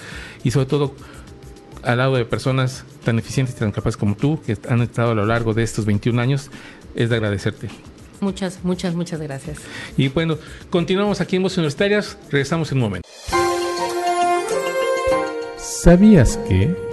[0.44, 0.96] y sobre todo
[1.84, 5.16] al lado de personas tan eficientes y tan capaces como tú, que han estado a
[5.16, 6.50] lo largo de estos 21 años,
[6.96, 7.70] es de agradecerte.
[8.20, 9.60] Muchas, muchas, muchas gracias.
[9.96, 10.38] Y bueno,
[10.70, 13.10] continuamos aquí en Voces Universitarias, regresamos en un momento.
[15.58, 16.87] ¿Sabías que...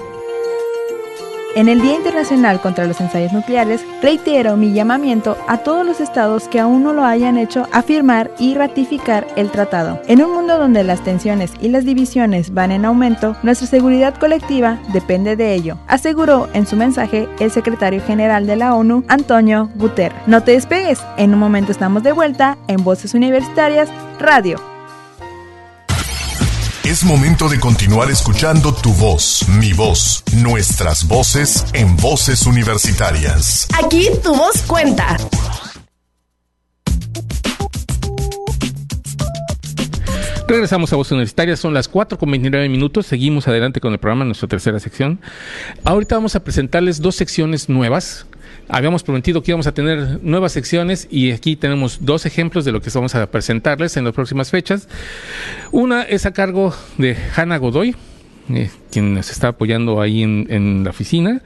[1.56, 6.48] En el Día Internacional contra los Ensayos Nucleares, reitero mi llamamiento a todos los estados
[6.48, 10.00] que aún no lo hayan hecho a firmar y ratificar el tratado.
[10.08, 14.80] En un mundo donde las tensiones y las divisiones van en aumento, nuestra seguridad colectiva
[14.92, 20.18] depende de ello, aseguró en su mensaje el secretario general de la ONU, Antonio Guterres.
[20.26, 23.88] No te despegues, en un momento estamos de vuelta en Voces Universitarias
[24.18, 24.73] Radio.
[26.84, 33.66] Es momento de continuar escuchando tu voz, mi voz, nuestras voces en voces universitarias.
[33.82, 35.16] Aquí tu voz cuenta.
[40.46, 44.24] Regresamos a Voz Universitaria, son las 4 con 29 minutos, seguimos adelante con el programa,
[44.24, 45.20] en nuestra tercera sección.
[45.84, 48.26] Ahorita vamos a presentarles dos secciones nuevas
[48.68, 52.80] Habíamos prometido que íbamos a tener nuevas secciones y aquí tenemos dos ejemplos de lo
[52.80, 54.88] que vamos a presentarles en las próximas fechas.
[55.70, 57.94] Una es a cargo de Hanna Godoy,
[58.50, 61.42] eh, quien nos está apoyando ahí en, en la oficina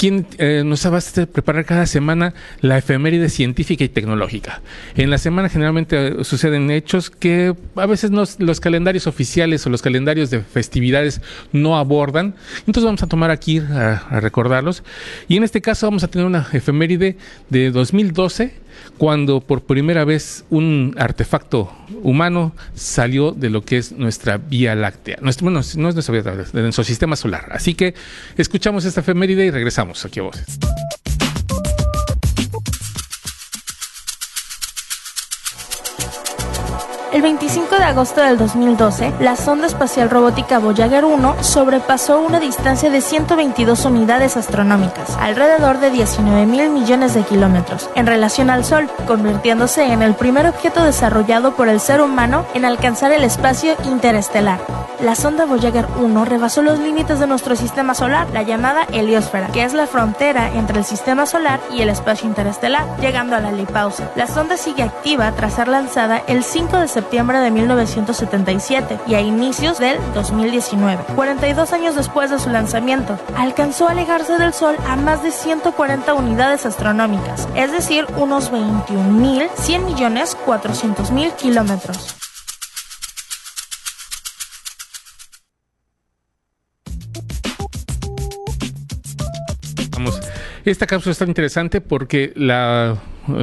[0.00, 2.32] quien eh, nos va a preparar cada semana
[2.62, 4.62] la efeméride científica y tecnológica.
[4.96, 9.82] En la semana generalmente eh, suceden hechos que a veces los calendarios oficiales o los
[9.82, 11.20] calendarios de festividades
[11.52, 12.34] no abordan.
[12.60, 14.84] Entonces vamos a tomar aquí a, a recordarlos.
[15.28, 17.18] Y en este caso vamos a tener una efeméride
[17.50, 18.54] de 2012
[18.98, 25.18] cuando por primera vez un artefacto humano salió de lo que es nuestra Vía Láctea.
[25.20, 27.48] Nuestro, bueno, no es nuestra Vía Láctea, de nuestro sistema solar.
[27.52, 27.94] Así que
[28.36, 30.58] escuchamos esta efeméride y regresamos aquí a voces.
[37.20, 42.88] El 25 de agosto del 2012, la sonda espacial robótica Voyager 1 sobrepasó una distancia
[42.88, 48.88] de 122 unidades astronómicas, alrededor de 19 mil millones de kilómetros, en relación al Sol,
[49.06, 54.58] convirtiéndose en el primer objeto desarrollado por el ser humano en alcanzar el espacio interestelar.
[55.02, 59.64] La sonda Voyager 1 rebasó los límites de nuestro sistema solar, la llamada heliosfera, que
[59.64, 64.10] es la frontera entre el sistema solar y el espacio interestelar, llegando a la lipausa.
[64.14, 69.14] La sonda sigue activa tras ser lanzada el 5 de septiembre septiembre de 1977 y
[69.14, 73.18] a inicios del 2019, 42 años después de su lanzamiento.
[73.36, 79.80] Alcanzó a alejarse del Sol a más de 140 unidades astronómicas, es decir, unos 21.100
[79.86, 82.29] millones 400 mil kilómetros.
[90.70, 92.96] Esta cápsula está interesante porque las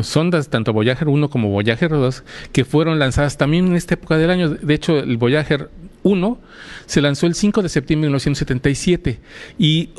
[0.03, 4.29] sondas, tanto Voyager 1 como Voyager 2, que fueron lanzadas también en esta época del
[4.29, 5.69] año, de hecho el Voyager
[6.03, 6.39] 1
[6.85, 9.19] se lanzó el 5 de septiembre de 1977
[9.59, 9.89] y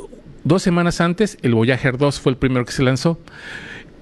[0.45, 3.21] dos semanas antes el Voyager 2 fue el primero que se lanzó.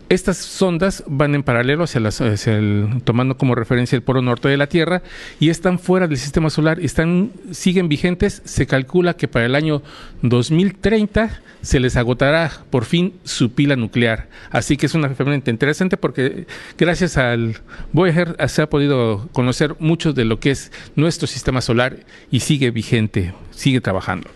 [0.08, 4.56] Estas sondas van en paralelo hacia, las, el, tomando como referencia el polo norte de
[4.56, 5.02] la Tierra
[5.40, 8.40] y están fuera del sistema solar, están siguen vigentes.
[8.44, 9.82] Se calcula que para el año
[10.22, 14.28] 2030 se les agotará por fin su pila nuclear.
[14.50, 16.46] Así que es una herramienta interesante porque
[16.78, 17.56] gracias al
[17.92, 21.96] Voyager se ha podido conocer mucho de lo que es nuestro sistema solar
[22.30, 24.30] y sigue vigente, sigue trabajando.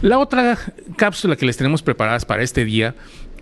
[0.00, 0.58] La otra
[0.96, 2.94] cápsula que les tenemos preparadas para este día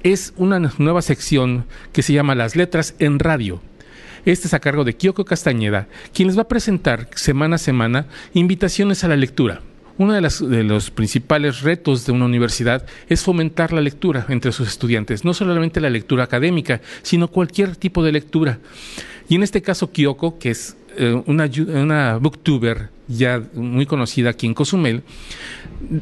[0.03, 3.61] es una nueva sección que se llama Las Letras en Radio.
[4.25, 8.07] Este es a cargo de Kyoko Castañeda, quien les va a presentar semana a semana
[8.35, 9.63] invitaciones a la lectura.
[9.97, 15.25] Uno de, los principales retos de una universidad es fomentar la lectura entre sus estudiantes,
[15.25, 18.59] no solamente la lectura académica, sino cualquier tipo de lectura.
[19.29, 24.47] Y en este caso, Kyoko, que es eh, una, una booktuber ya muy conocida aquí
[24.47, 25.03] en Cozumel,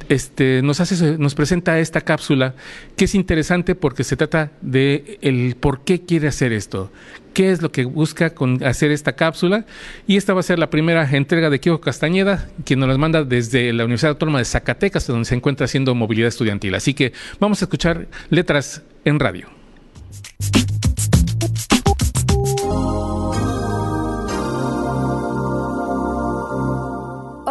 [0.09, 2.55] este, nos, hace, nos presenta esta cápsula
[2.97, 6.91] que es interesante porque se trata de el por qué quiere hacer esto,
[7.35, 9.67] qué es lo que busca con hacer esta cápsula
[10.07, 13.25] y esta va a ser la primera entrega de Kiko Castañeda, quien nos la manda
[13.25, 16.75] desde la Universidad Autónoma de Zacatecas, donde se encuentra haciendo movilidad estudiantil.
[16.75, 19.49] Así que vamos a escuchar letras en radio.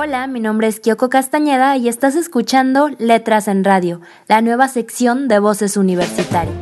[0.08, 5.28] Hola, mi nombre es Kyoko Castañeda y estás escuchando Letras en Radio, la nueva sección
[5.28, 6.56] de Voces Universitarias.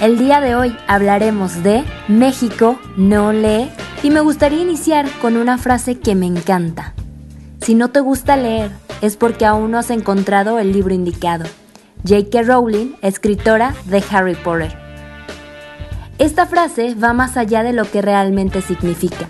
[0.00, 3.70] El día de hoy hablaremos de México no lee
[4.02, 6.94] y me gustaría iniciar con una frase que me encanta.
[7.60, 8.72] Si no te gusta leer
[9.02, 11.44] es porque aún no has encontrado el libro indicado.
[12.02, 12.42] J.K.
[12.42, 14.81] Rowling, escritora de Harry Potter.
[16.22, 19.28] Esta frase va más allá de lo que realmente significa,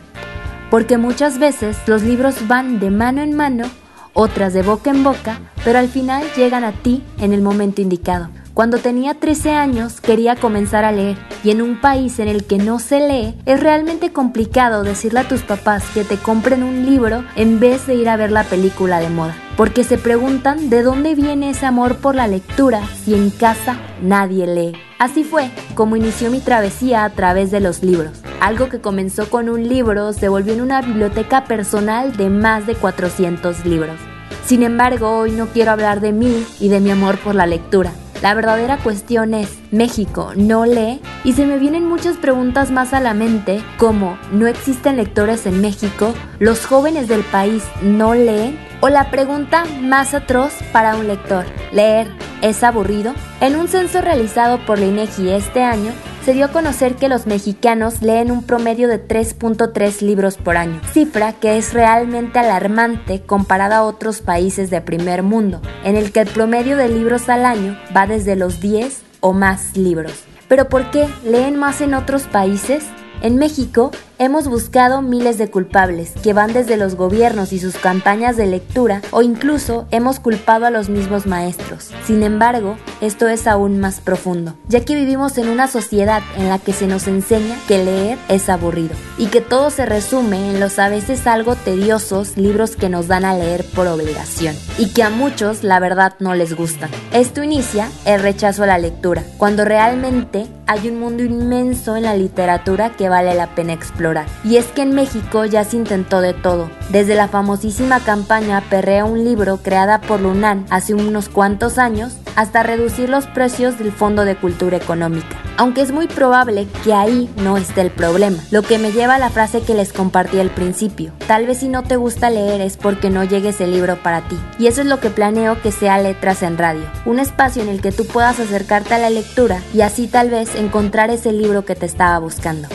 [0.70, 3.64] porque muchas veces los libros van de mano en mano,
[4.12, 8.28] otras de boca en boca, pero al final llegan a ti en el momento indicado.
[8.54, 12.58] Cuando tenía 13 años quería comenzar a leer y en un país en el que
[12.58, 17.24] no se lee es realmente complicado decirle a tus papás que te compren un libro
[17.34, 21.14] en vez de ir a ver la película de moda, porque se preguntan de dónde
[21.14, 24.76] viene ese amor por la lectura si en casa nadie lee.
[24.98, 28.20] Así fue como inició mi travesía a través de los libros.
[28.40, 32.74] Algo que comenzó con un libro se volvió en una biblioteca personal de más de
[32.74, 33.96] 400 libros.
[34.44, 37.92] Sin embargo, hoy no quiero hablar de mí y de mi amor por la lectura.
[38.22, 43.00] La verdadera cuestión es, México no lee y se me vienen muchas preguntas más a
[43.00, 46.14] la mente como, ¿no existen lectores en México?
[46.38, 48.56] ¿Los jóvenes del país no leen?
[48.84, 52.08] O la pregunta más atroz para un lector, ¿leer
[52.42, 53.14] es aburrido?
[53.40, 55.92] En un censo realizado por la INEGI este año,
[56.24, 60.80] se dio a conocer que los mexicanos leen un promedio de 3.3 libros por año,
[60.92, 66.18] cifra que es realmente alarmante comparada a otros países de primer mundo, en el que
[66.18, 70.24] el promedio de libros al año va desde los 10 o más libros.
[70.48, 72.82] ¿Pero por qué leen más en otros países?
[73.22, 73.92] En México
[74.24, 79.02] hemos buscado miles de culpables que van desde los gobiernos y sus campañas de lectura
[79.10, 81.90] o incluso hemos culpado a los mismos maestros.
[82.06, 86.60] Sin embargo, esto es aún más profundo, ya que vivimos en una sociedad en la
[86.60, 90.78] que se nos enseña que leer es aburrido y que todo se resume en los
[90.78, 95.10] a veces algo tediosos libros que nos dan a leer por obligación y que a
[95.10, 96.90] muchos la verdad no les gustan.
[97.12, 102.16] Esto inicia el rechazo a la lectura, cuando realmente hay un mundo inmenso en la
[102.16, 104.11] literatura que vale la pena explorar.
[104.44, 109.04] Y es que en México ya se intentó de todo, desde la famosísima campaña Perrea
[109.04, 114.24] un libro creada por Lunan hace unos cuantos años, hasta reducir los precios del Fondo
[114.24, 115.36] de Cultura Económica.
[115.58, 119.18] Aunque es muy probable que ahí no esté el problema, lo que me lleva a
[119.18, 121.12] la frase que les compartí al principio.
[121.26, 124.38] Tal vez si no te gusta leer es porque no llegue ese libro para ti.
[124.58, 127.80] Y eso es lo que planeo que sea Letras en Radio, un espacio en el
[127.80, 131.74] que tú puedas acercarte a la lectura y así tal vez encontrar ese libro que
[131.74, 132.68] te estaba buscando.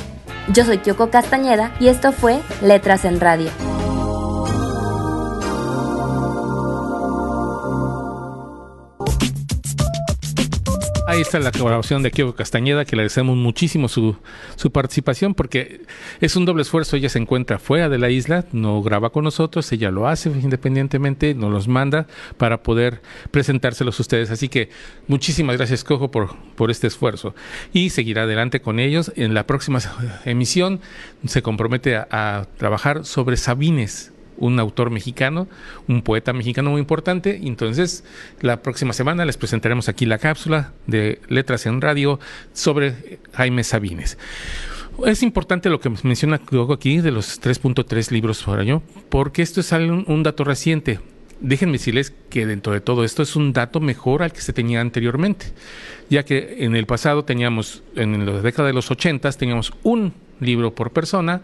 [0.54, 3.77] Yo soy Kyoko Castañeda y esto fue Letras en Radio.
[11.10, 14.18] Ahí está la colaboración de Kio Castañeda, que le agradecemos muchísimo su,
[14.58, 15.84] su participación, porque
[16.20, 16.98] es un doble esfuerzo.
[16.98, 21.34] Ella se encuentra fuera de la isla, no graba con nosotros, ella lo hace independientemente,
[21.34, 24.32] nos los manda para poder presentárselos a ustedes.
[24.32, 24.70] Así que
[25.08, 27.34] muchísimas gracias, Cojo, por, por este esfuerzo.
[27.72, 29.14] Y seguirá adelante con ellos.
[29.16, 29.80] En la próxima
[30.26, 30.82] emisión
[31.26, 35.48] se compromete a, a trabajar sobre Sabines un autor mexicano,
[35.88, 37.40] un poeta mexicano muy importante.
[37.44, 38.04] Entonces,
[38.42, 42.20] la próxima semana les presentaremos aquí la cápsula de Letras en Radio
[42.54, 44.18] sobre Jaime Sabines.
[45.06, 46.42] Es importante lo que menciona
[46.74, 51.00] aquí de los 3.3 libros por año, porque esto es un, un dato reciente.
[51.40, 54.82] Déjenme decirles que dentro de todo esto es un dato mejor al que se tenía
[54.82, 55.48] anteriormente,
[56.10, 60.74] ya que en el pasado teníamos, en la década de los 80, teníamos un libro
[60.74, 61.44] por persona,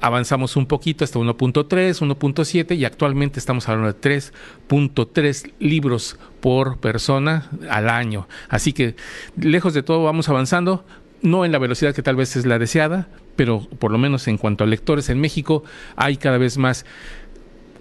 [0.00, 1.66] avanzamos un poquito hasta 1.3,
[2.00, 8.26] 1.7 y actualmente estamos hablando de 3.3 libros por persona al año.
[8.48, 8.96] Así que
[9.36, 10.84] lejos de todo vamos avanzando,
[11.22, 14.38] no en la velocidad que tal vez es la deseada, pero por lo menos en
[14.38, 15.64] cuanto a lectores en México
[15.96, 16.84] hay cada vez más.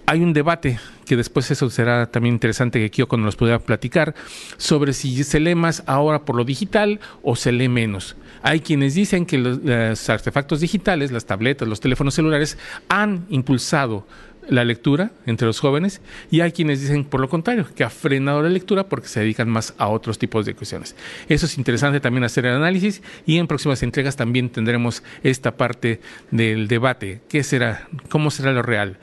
[0.05, 4.15] Hay un debate que después eso será también interesante que Kyoko nos pueda platicar
[4.57, 8.15] sobre si se lee más ahora por lo digital o se lee menos.
[8.41, 14.05] Hay quienes dicen que los, artefactos digitales, las tabletas, los teléfonos celulares, han impulsado
[14.47, 18.41] la lectura entre los jóvenes y hay quienes dicen por lo contrario, que ha frenado
[18.41, 20.95] la lectura porque se dedican más a otros tipos de cuestiones.
[21.27, 26.01] Eso es interesante también hacer el análisis y en próximas entregas también tendremos esta parte
[26.31, 27.21] del debate.
[27.29, 27.87] ¿Qué será?
[28.09, 28.97] ¿Cómo será lo real?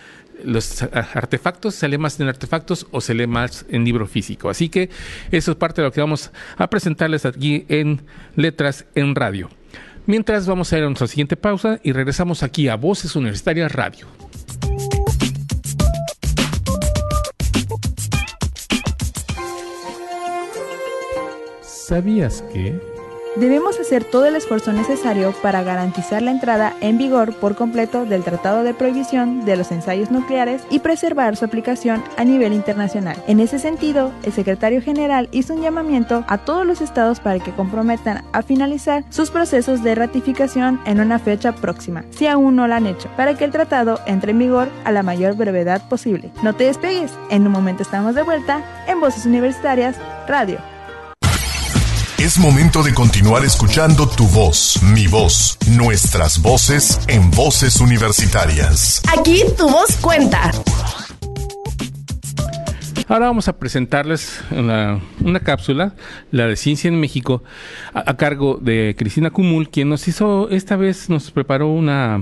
[0.45, 4.49] Los artefactos, se lee más en artefactos o se lee más en libro físico.
[4.49, 4.91] Así que
[5.31, 8.03] eso es parte de lo que vamos a presentarles aquí en
[8.35, 9.49] Letras en Radio.
[10.07, 14.07] Mientras vamos a ir a nuestra siguiente pausa y regresamos aquí a Voces Universitarias Radio.
[21.63, 22.96] ¿Sabías que...
[23.37, 28.25] Debemos hacer todo el esfuerzo necesario para garantizar la entrada en vigor por completo del
[28.25, 33.23] Tratado de Prohibición de los Ensayos Nucleares y preservar su aplicación a nivel internacional.
[33.27, 37.53] En ese sentido, el secretario general hizo un llamamiento a todos los estados para que
[37.53, 42.75] comprometan a finalizar sus procesos de ratificación en una fecha próxima, si aún no lo
[42.75, 46.33] han hecho, para que el tratado entre en vigor a la mayor brevedad posible.
[46.43, 49.97] No te despegues, en un momento estamos de vuelta en Voces Universitarias
[50.27, 50.76] Radio.
[52.27, 59.01] Es momento de continuar escuchando tu voz, mi voz, nuestras voces en voces universitarias.
[59.17, 60.51] Aquí tu voz cuenta.
[63.07, 65.01] Ahora vamos a presentarles una,
[65.45, 65.95] cápsula,
[66.33, 67.45] la de Ciencia en México,
[67.95, 72.21] a, cargo de Cristina Cumul, quien nos hizo, esta vez nos preparó una,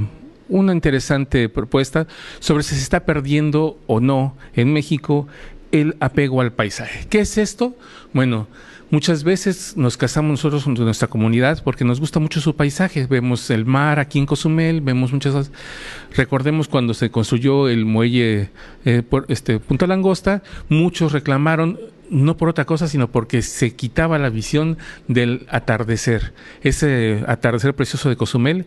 [0.50, 2.06] una interesante propuesta
[2.40, 5.28] sobre si se está perdiendo o no en México
[5.72, 7.06] el apego al paisaje.
[7.08, 7.74] ¿Qué es esto?
[8.12, 8.48] Bueno,
[8.94, 13.08] Muchas veces nos casamos nosotros en nuestra comunidad porque nos gusta mucho su paisaje.
[13.08, 15.50] Vemos el mar aquí en Cozumel, vemos muchas.
[16.14, 18.50] Recordemos cuando se construyó el muelle
[18.84, 24.16] eh, por este Punta Langosta, muchos reclamaron no por otra cosa, sino porque se quitaba
[24.20, 24.78] la visión
[25.08, 28.64] del atardecer, ese atardecer precioso de Cozumel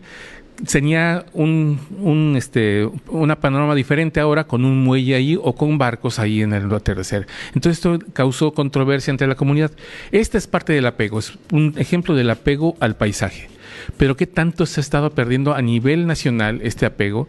[0.66, 6.18] tenía un, un, este, una panorama diferente ahora con un muelle ahí o con barcos
[6.18, 7.26] ahí en el atardecer.
[7.54, 9.70] Entonces esto causó controversia entre la comunidad.
[10.10, 13.48] Esta es parte del apego, es un ejemplo del apego al paisaje.
[13.96, 17.28] Pero ¿qué tanto se ha estado perdiendo a nivel nacional este apego?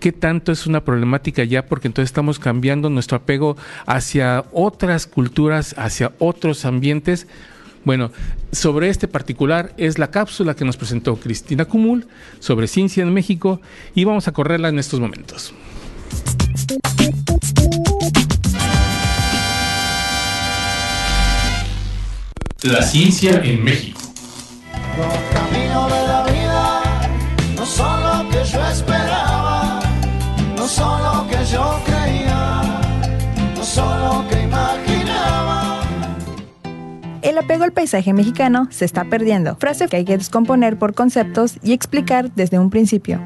[0.00, 1.66] ¿Qué tanto es una problemática ya?
[1.66, 3.56] Porque entonces estamos cambiando nuestro apego
[3.86, 7.26] hacia otras culturas, hacia otros ambientes
[7.84, 8.10] bueno,
[8.52, 12.06] sobre este particular es la cápsula que nos presentó Cristina Cumul
[12.40, 13.60] sobre ciencia en México
[13.94, 15.54] y vamos a correrla en estos momentos.
[22.62, 24.00] La ciencia en México.
[37.34, 41.58] El apego al paisaje mexicano se está perdiendo, frase que hay que descomponer por conceptos
[41.64, 43.20] y explicar desde un principio.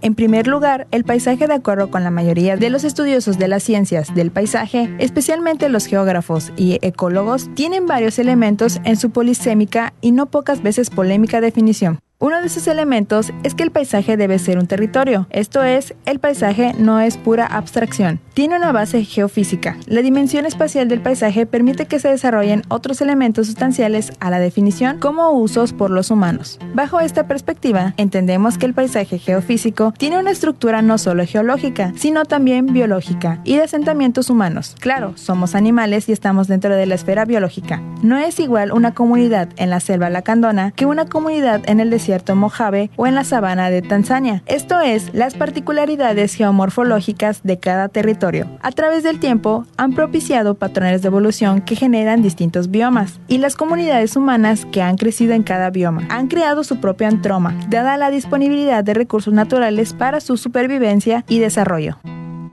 [0.00, 3.62] En primer lugar, el paisaje, de acuerdo con la mayoría de los estudiosos de las
[3.62, 10.10] ciencias del paisaje, especialmente los geógrafos y ecólogos, tienen varios elementos en su polisémica y
[10.10, 12.00] no pocas veces polémica definición.
[12.20, 16.18] Uno de esos elementos es que el paisaje debe ser un territorio, esto es, el
[16.18, 19.76] paisaje no es pura abstracción, tiene una base geofísica.
[19.86, 25.00] La dimensión espacial del paisaje permite que se desarrollen otros elementos sustanciales a la definición
[25.00, 26.60] como usos por los humanos.
[26.72, 32.26] Bajo esta perspectiva, entendemos que el paisaje geofísico tiene una estructura no solo geológica, sino
[32.26, 34.76] también biológica y de asentamientos humanos.
[34.78, 37.82] Claro, somos animales y estamos dentro de la esfera biológica.
[38.04, 42.36] No es igual una comunidad en la selva lacandona que una comunidad en el desierto
[42.36, 44.44] Mojave o en la sabana de Tanzania.
[44.46, 48.27] Esto es, las particularidades geomorfológicas de cada territorio.
[48.60, 53.56] A través del tiempo, han propiciado patrones de evolución que generan distintos biomas, y las
[53.56, 58.10] comunidades humanas que han crecido en cada bioma han creado su propio antroma, dada la
[58.10, 61.98] disponibilidad de recursos naturales para su supervivencia y desarrollo.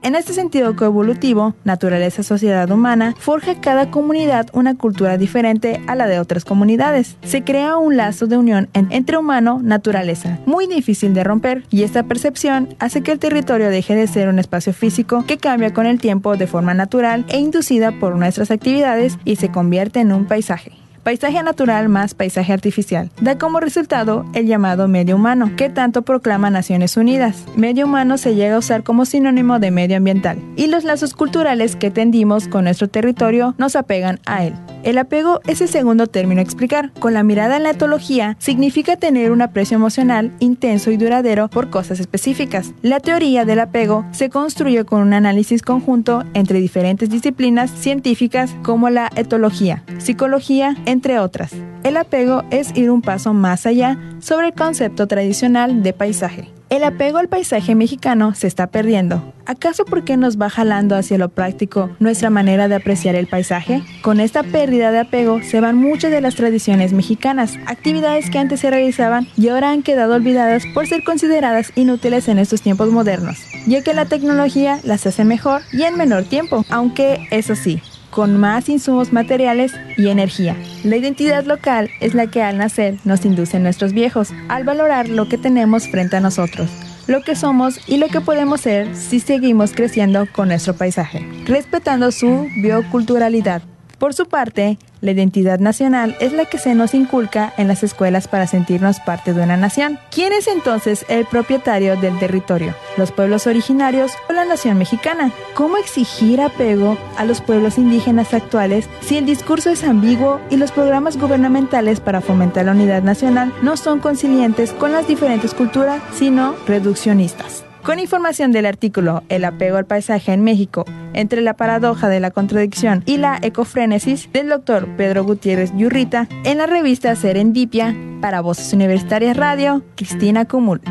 [0.06, 6.20] En este sentido coevolutivo, naturaleza-sociedad humana, forja cada comunidad una cultura diferente a la de
[6.20, 7.18] otras comunidades.
[7.24, 12.70] Se crea un lazo de unión entre humano-naturaleza, muy difícil de romper, y esta percepción
[12.78, 16.38] hace que el territorio deje de ser un espacio físico que cambia con el tiempo
[16.38, 21.44] de forma natural e inducida por nuestras actividades y se convierte en un paisaje paisaje
[21.44, 23.12] natural más paisaje artificial.
[23.22, 27.46] Da como resultado el llamado medio humano, que tanto proclama Naciones Unidas.
[27.56, 31.76] Medio humano se llega a usar como sinónimo de medio ambiental, y los lazos culturales
[31.76, 34.56] que tendimos con nuestro territorio nos apegan a él.
[34.84, 36.92] El apego es el segundo término a explicar.
[37.00, 41.70] Con la mirada en la etología, significa tener un aprecio emocional intenso y duradero por
[41.72, 42.72] cosas específicas.
[42.82, 48.92] La teoría del apego se construye con un análisis conjunto entre diferentes disciplinas científicas como
[48.92, 51.52] la etología, psicología, entre otras.
[51.84, 56.56] El apego es ir un paso más allá sobre el concepto tradicional de paisaje.
[56.70, 59.34] El apego al paisaje mexicano se está perdiendo.
[59.46, 63.84] ¿Acaso porque nos va jalando hacia lo práctico nuestra manera de apreciar el paisaje?
[64.02, 68.62] Con esta pérdida de apego se van muchas de las tradiciones mexicanas, actividades que antes
[68.62, 73.38] se realizaban y ahora han quedado olvidadas por ser consideradas inútiles en estos tiempos modernos,
[73.68, 77.80] ya que la tecnología las hace mejor y en menor tiempo, aunque eso sí,
[78.16, 80.56] con más insumos materiales y energía.
[80.86, 85.28] La identidad local es la que al nacer nos induce nuestros viejos al valorar lo
[85.28, 86.70] que tenemos frente a nosotros,
[87.08, 92.10] lo que somos y lo que podemos ser si seguimos creciendo con nuestro paisaje, respetando
[92.12, 93.75] su bioculturalidad.
[93.98, 98.28] Por su parte, la identidad nacional es la que se nos inculca en las escuelas
[98.28, 100.00] para sentirnos parte de una nación.
[100.12, 102.76] ¿Quién es entonces el propietario del territorio?
[102.98, 105.32] ¿Los pueblos originarios o la nación mexicana?
[105.54, 110.72] ¿Cómo exigir apego a los pueblos indígenas actuales si el discurso es ambiguo y los
[110.72, 116.56] programas gubernamentales para fomentar la unidad nacional no son conciliantes con las diferentes culturas, sino
[116.68, 117.65] reduccionistas?
[117.86, 122.32] Con información del artículo El apego al paisaje en México, entre la paradoja de la
[122.32, 128.74] contradicción y la ecofrénesis del doctor Pedro Gutiérrez Yurrita, en la revista Serendipia, para Voces
[128.74, 130.82] Universitarias Radio, Cristina Cumul.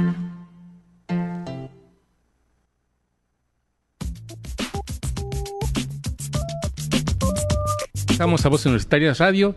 [8.09, 9.57] Estamos a Voces Universitarias Radio.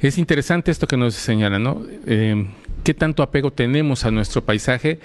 [0.00, 1.82] Es interesante esto que nos señala, ¿no?
[2.06, 2.46] Eh,
[2.82, 4.98] ¿Qué tanto apego tenemos a nuestro paisaje?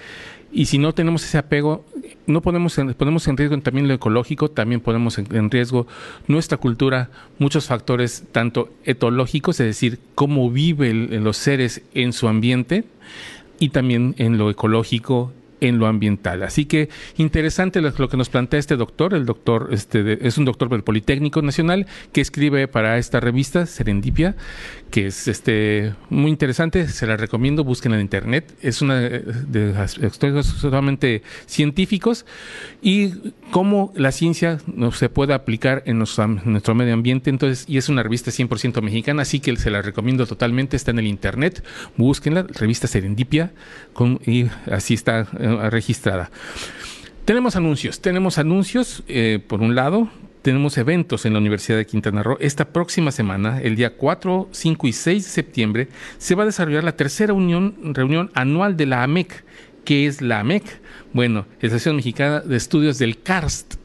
[0.58, 1.84] Y si no tenemos ese apego,
[2.26, 5.86] no ponemos en, ponemos en riesgo también lo ecológico, también ponemos en, riesgo
[6.26, 12.82] nuestra cultura, muchos factores, tanto etológicos, es decir, cómo viven los seres en su ambiente,
[13.60, 16.42] y también en lo ecológico, en lo ambiental.
[16.42, 19.14] Así que interesante lo, que nos plantea este doctor.
[19.14, 24.36] El doctor este, es un doctor del Politécnico Nacional que escribe para esta revista Serendipia,
[24.90, 26.88] que es este muy interesante.
[26.88, 28.54] Se la recomiendo, busquen en internet.
[28.62, 32.24] Es una de estudios solamente científicos
[32.82, 33.12] y
[33.50, 37.30] cómo la ciencia no se puede aplicar en nuestro, medio ambiente.
[37.30, 40.76] Entonces, y es una revista 100% mexicana, así que se la recomiendo totalmente.
[40.76, 41.64] Está en el internet,
[41.96, 43.52] búsquenla, revista Serendipia,
[44.24, 46.30] y así está eh, registrada.
[47.24, 50.08] Tenemos anuncios, tenemos anuncios, eh, por un lado,
[50.42, 52.38] tenemos eventos en la Universidad de Quintana Roo.
[52.40, 56.84] Esta próxima semana, el día 4, 5 y 6 de septiembre, se va a desarrollar
[56.84, 59.44] la tercera reunión anual de la AMEC.
[59.84, 60.64] ¿Qué es la AMEC?
[61.12, 63.77] Bueno, la Asociación Mexicana de Estudios del KARST.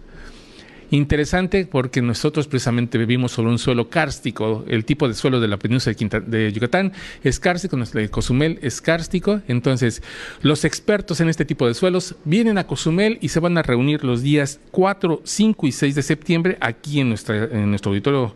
[0.94, 4.64] Interesante porque nosotros precisamente vivimos sobre un suelo kárstico.
[4.68, 5.96] El tipo de suelo de la península
[6.28, 9.42] de, Yucatán es kárstico, el Cozumel es kárstico.
[9.48, 10.04] Entonces,
[10.44, 14.04] los expertos en este tipo de suelos vienen a Cozumel y se van a reunir
[14.04, 18.36] los días 4, 5 y 6 de septiembre aquí en, nuestra, en nuestro auditorio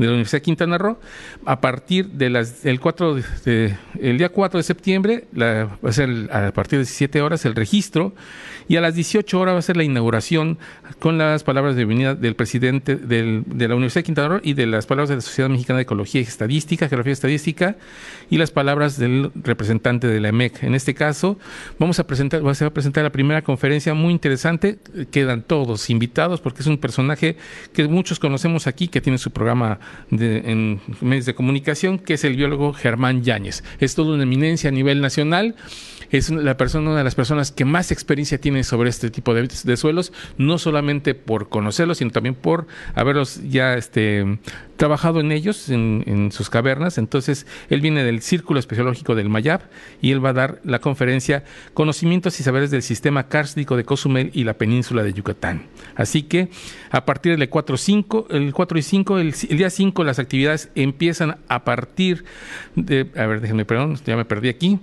[0.00, 0.98] de la Universidad de Quintana Roo.
[1.44, 6.28] A partir de las, el, 4 de, el día 4 de septiembre, va a ser
[6.32, 8.14] a partir de 17 horas el registro
[8.68, 10.58] y a las 18 horas va a ser la inauguración
[11.00, 14.66] con las palabras de bienvenida del presidente de la Universidad de Quintana Roo y de
[14.66, 17.76] las palabras de la Sociedad Mexicana de Ecología y Estadística, Geografía Estadística,
[18.30, 20.62] y las palabras del representante de la EMEC.
[20.62, 21.38] En este caso,
[21.78, 24.78] vamos a presentar, se va a presentar la primera conferencia muy interesante.
[25.10, 27.36] Quedan todos invitados porque es un personaje
[27.72, 29.80] que muchos conocemos aquí, que tiene su programa
[30.10, 33.62] en medios de comunicación, que es el biólogo Germán Yáñez.
[33.78, 35.54] Es toda una eminencia a nivel nacional
[36.10, 39.48] es la persona, una de las personas que más experiencia tiene sobre este tipo de,
[39.48, 44.38] de suelos, no solamente por conocerlos, sino también por haberlos ya este,
[44.80, 46.96] trabajado en ellos, en, sus cavernas.
[46.96, 49.60] Entonces, él viene del Círculo Espeleológico del Mayab
[50.00, 54.30] y él va a dar la conferencia Conocimientos y Saberes del Sistema Kárstico de Cozumel
[54.32, 55.66] y la Península de Yucatán.
[55.96, 56.48] Así que,
[56.90, 61.38] a partir del 4, 5, el 4 y 5, el, día 5, las actividades empiezan
[61.48, 62.24] a partir
[62.76, 64.80] de, a ver, déjenme, perdón, ya me perdí aquí,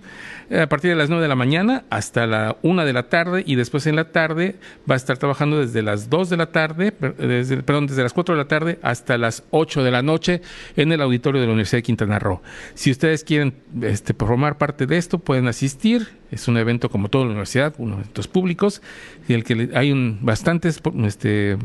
[0.49, 3.55] a partir de las 9 de la mañana hasta la 1 de la tarde y
[3.55, 4.55] después en la tarde
[4.89, 8.35] va a estar trabajando desde las 2 de la tarde, desde, perdón, desde las 4
[8.35, 10.41] de la tarde hasta las 8 de la noche
[10.75, 12.41] en el auditorio de la Universidad de Quintana Roo.
[12.75, 16.07] Si ustedes quieren este, formar parte de esto, pueden asistir.
[16.31, 18.81] Es un evento como toda la universidad, unos eventos públicos,
[19.27, 21.57] en el que hay un, bastantes este,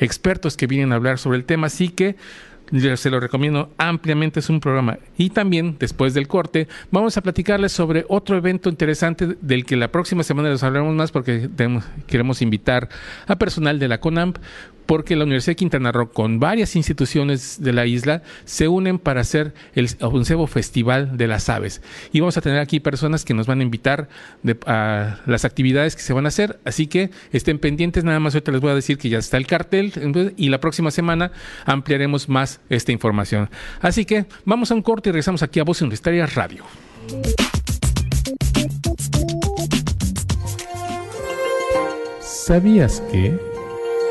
[0.00, 2.16] expertos que vienen a hablar sobre el tema, así que
[2.96, 4.98] se lo recomiendo ampliamente, es un programa.
[5.16, 9.88] Y también, después del corte, vamos a platicarles sobre otro evento interesante del que la
[9.88, 11.48] próxima semana les hablaremos más porque
[12.06, 12.88] queremos invitar
[13.26, 14.38] a personal de la CONAMP
[14.86, 19.20] porque la Universidad de Quintana Roo con varias instituciones de la isla se unen para
[19.20, 21.82] hacer el onceavo Festival de las Aves.
[22.12, 24.08] Y vamos a tener aquí personas que nos van a invitar
[24.66, 28.52] a las actividades que se van a hacer, así que estén pendientes, nada más ahorita
[28.52, 29.92] les voy a decir que ya está el cartel
[30.36, 31.32] y la próxima semana
[31.64, 33.48] ampliaremos más esta información.
[33.80, 36.64] Así que vamos a un corte y regresamos aquí a Voz Universitaria Radio.
[42.20, 43.51] ¿Sabías que...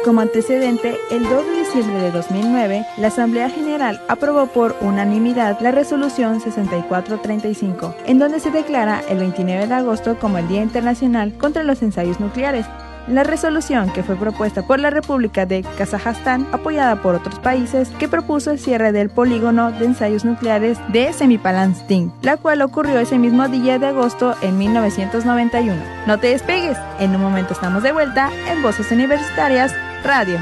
[0.04, 5.70] Como antecedente, el 2 de diciembre de 2009, la Asamblea General aprobó por unanimidad la
[5.70, 11.62] resolución 6435, en donde se declara el 29 de agosto como el Día Internacional contra
[11.62, 12.66] los Ensayos Nucleares,
[13.08, 18.08] la resolución, que fue propuesta por la República de Kazajstán, apoyada por otros países, que
[18.08, 23.48] propuso el cierre del polígono de ensayos nucleares de Semipalanstin, la cual ocurrió ese mismo
[23.50, 25.76] día de agosto en 1991.
[26.08, 29.74] No te despegues, en un momento estamos de vuelta en Voces Universitarias
[30.04, 30.40] Radio.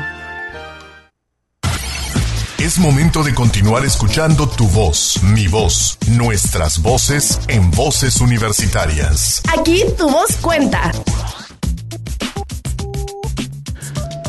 [2.58, 9.42] Es momento de continuar escuchando tu voz, mi voz, nuestras voces en voces universitarias.
[9.58, 10.92] Aquí tu voz cuenta.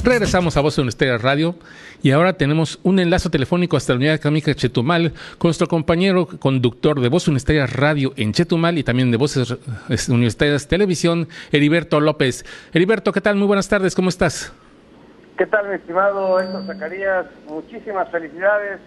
[0.03, 1.55] Regresamos a Voz Universitaria Radio
[2.03, 6.27] y ahora tenemos un enlace telefónico hasta la Unidad Académica de Chetumal con nuestro compañero
[6.27, 9.55] conductor de Voz Universitaria Radio en Chetumal y también de Voces
[10.09, 12.45] Universitarias Televisión, Heriberto López.
[12.73, 13.37] Heriberto, ¿qué tal?
[13.37, 14.53] Muy buenas tardes, ¿cómo estás?
[15.41, 17.25] ¿Qué tal, mi estimado Héctor Zacarías?
[17.49, 18.79] Muchísimas felicidades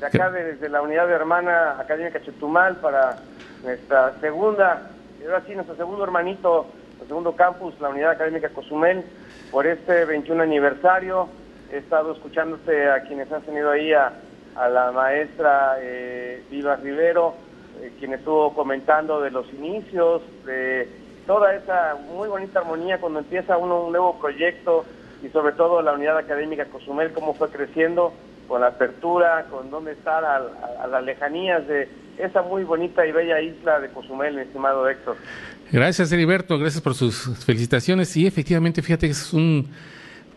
[0.00, 3.18] de acá desde la Unidad de Hermana Académica Chetumal para
[3.62, 4.90] nuestra segunda,
[5.24, 9.04] ahora sí, nuestro segundo hermanito, nuestro segundo campus, la Unidad Académica Cozumel
[9.52, 11.28] por este 21 aniversario.
[11.72, 14.10] He estado escuchándote a quienes han tenido ahí, a,
[14.56, 17.34] la maestra eh, Viva Rivero,
[17.80, 20.88] eh, quien estuvo comentando de los inicios, de
[21.24, 24.84] toda esa muy bonita armonía cuando empieza uno un nuevo proyecto
[25.24, 28.12] y sobre todo la unidad académica Cozumel, cómo fue creciendo
[28.46, 33.40] con la apertura, con dónde estar a, las lejanías de esa muy bonita y bella
[33.40, 35.16] isla de Cozumel, estimado Héctor.
[35.72, 38.14] Gracias, Heriberto, gracias por sus felicitaciones.
[38.16, 39.68] Y efectivamente, fíjate que es un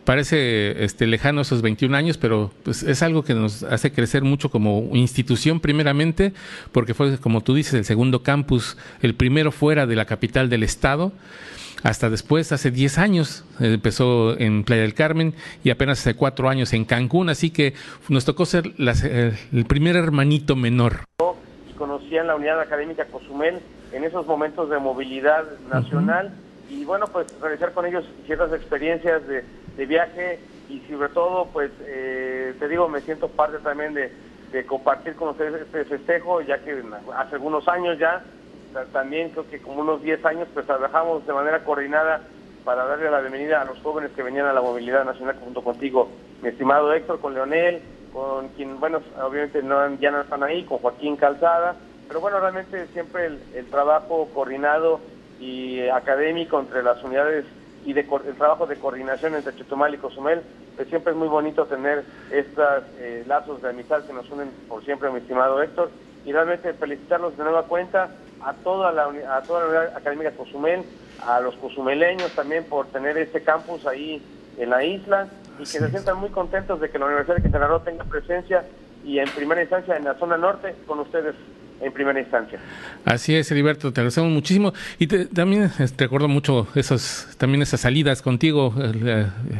[0.08, 4.48] parece este lejano esos 21 años, pero pues es algo que nos hace crecer mucho
[4.48, 6.32] como institución primeramente,
[6.72, 10.62] porque fue como tú dices el segundo campus, el primero fuera de la capital del
[10.62, 11.12] estado.
[11.82, 16.72] Hasta después, hace 10 años, empezó en Playa del Carmen y apenas hace 4 años
[16.72, 17.74] en Cancún, así que
[18.08, 21.04] nos tocó ser el primer hermanito menor.
[21.76, 23.58] Conocían la unidad académica Cozumel
[23.92, 26.32] en esos momentos de movilidad nacional
[26.68, 29.44] y bueno, pues realizar con ellos ciertas experiencias de,
[29.86, 34.10] viaje y sobre todo, pues eh, te digo, me siento parte también de,
[34.66, 36.82] compartir con ustedes este festejo, ya que
[37.16, 38.24] hace algunos años ya,
[38.92, 42.22] también creo que como unos 10 años, pues trabajamos de manera coordinada
[42.64, 46.08] para darle la bienvenida a los jóvenes que venían a la movilidad nacional junto contigo,
[46.42, 47.80] mi estimado Héctor, con Leonel,
[48.12, 51.76] con quien, bueno, obviamente no, ya no están ahí, con Joaquín Calzada,
[52.08, 55.00] pero bueno, realmente siempre el, trabajo coordinado
[55.40, 57.44] y académico entre las unidades
[57.84, 60.42] y de el trabajo de coordinación entre Chetumal y Cozumel.
[60.76, 64.84] Pues siempre es muy bonito tener estos eh, lazos de amistad que nos unen por
[64.84, 65.90] siempre, mi estimado Héctor.
[66.24, 68.10] Y realmente felicitarlos de nueva cuenta
[68.42, 70.84] a toda la, a toda la Unidad Académica de Cozumel,
[71.26, 74.22] a los cozumeleños también por tener este campus ahí
[74.58, 75.28] en la isla
[75.58, 78.64] y que se sientan muy contentos de que la Universidad de Quintana Roo tenga presencia
[79.04, 81.34] y en primera instancia en la zona norte con ustedes
[81.80, 82.58] en primera instancia.
[83.04, 88.22] Así es, Heriberto, te agradecemos muchísimo y también te recuerdo mucho esas también esas salidas
[88.22, 88.74] contigo,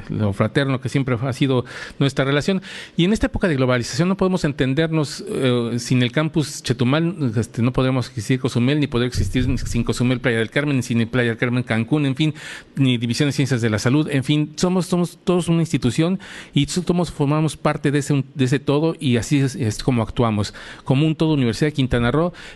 [0.09, 1.65] lo fraterno que siempre ha sido
[1.99, 2.63] nuestra relación.
[2.97, 7.63] Y en esta época de globalización no podemos entendernos eh, sin el campus Chetumal, este,
[7.63, 11.39] no podríamos existir Cozumel, ni poder existir sin Cozumel Playa del Carmen, sin Playa del
[11.39, 12.35] Carmen Cancún, en fin,
[12.77, 16.19] ni División de Ciencias de la Salud, en fin, somos, somos todos una institución
[16.53, 20.55] y somos, formamos parte de ese, de ese todo y así es, es como actuamos,
[20.85, 22.08] como un todo Universidad de Quintana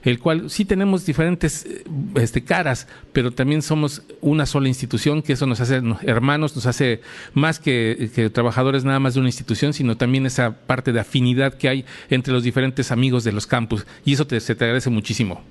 [0.02, 1.84] el cual sí tenemos diferentes eh,
[2.16, 7.00] este, caras, pero también somos una sola institución, que eso nos hace hermanos, nos hace
[7.34, 11.68] más que, trabajadores nada más de una institución, sino también esa parte de afinidad que
[11.68, 13.86] hay entre los diferentes amigos de los campus.
[14.04, 15.42] Y eso te, se te agradece muchísimo.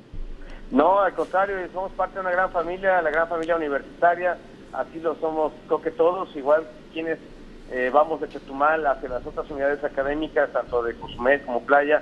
[0.72, 4.38] No, al contrario, somos parte de una gran familia, la gran familia universitaria,
[4.74, 7.20] así lo somos, creo que todos, igual quienes
[7.72, 12.02] eh, vamos de Chetumal hacia las otras unidades académicas, tanto de Cozumel como Playa,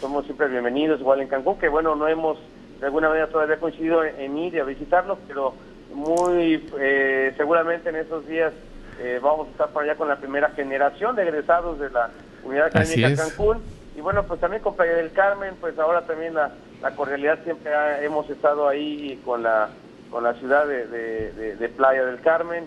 [0.00, 2.38] somos siempre bienvenidos, igual en Cancún, que bueno, no hemos
[2.80, 5.54] de alguna manera todavía coincidido en, ir y a visitarlos, pero
[5.92, 8.52] muy eh, seguramente en esos días
[9.00, 12.10] eh, vamos a estar por allá con la primera generación de egresados de la
[12.44, 13.58] Unidad Académica Cancún.
[13.96, 16.52] Y bueno, pues también con Playa del Carmen, pues ahora también la,
[16.94, 17.72] cordialidad siempre
[18.04, 19.70] hemos estado ahí con la,
[20.10, 22.66] con la ciudad de, Playa del Carmen.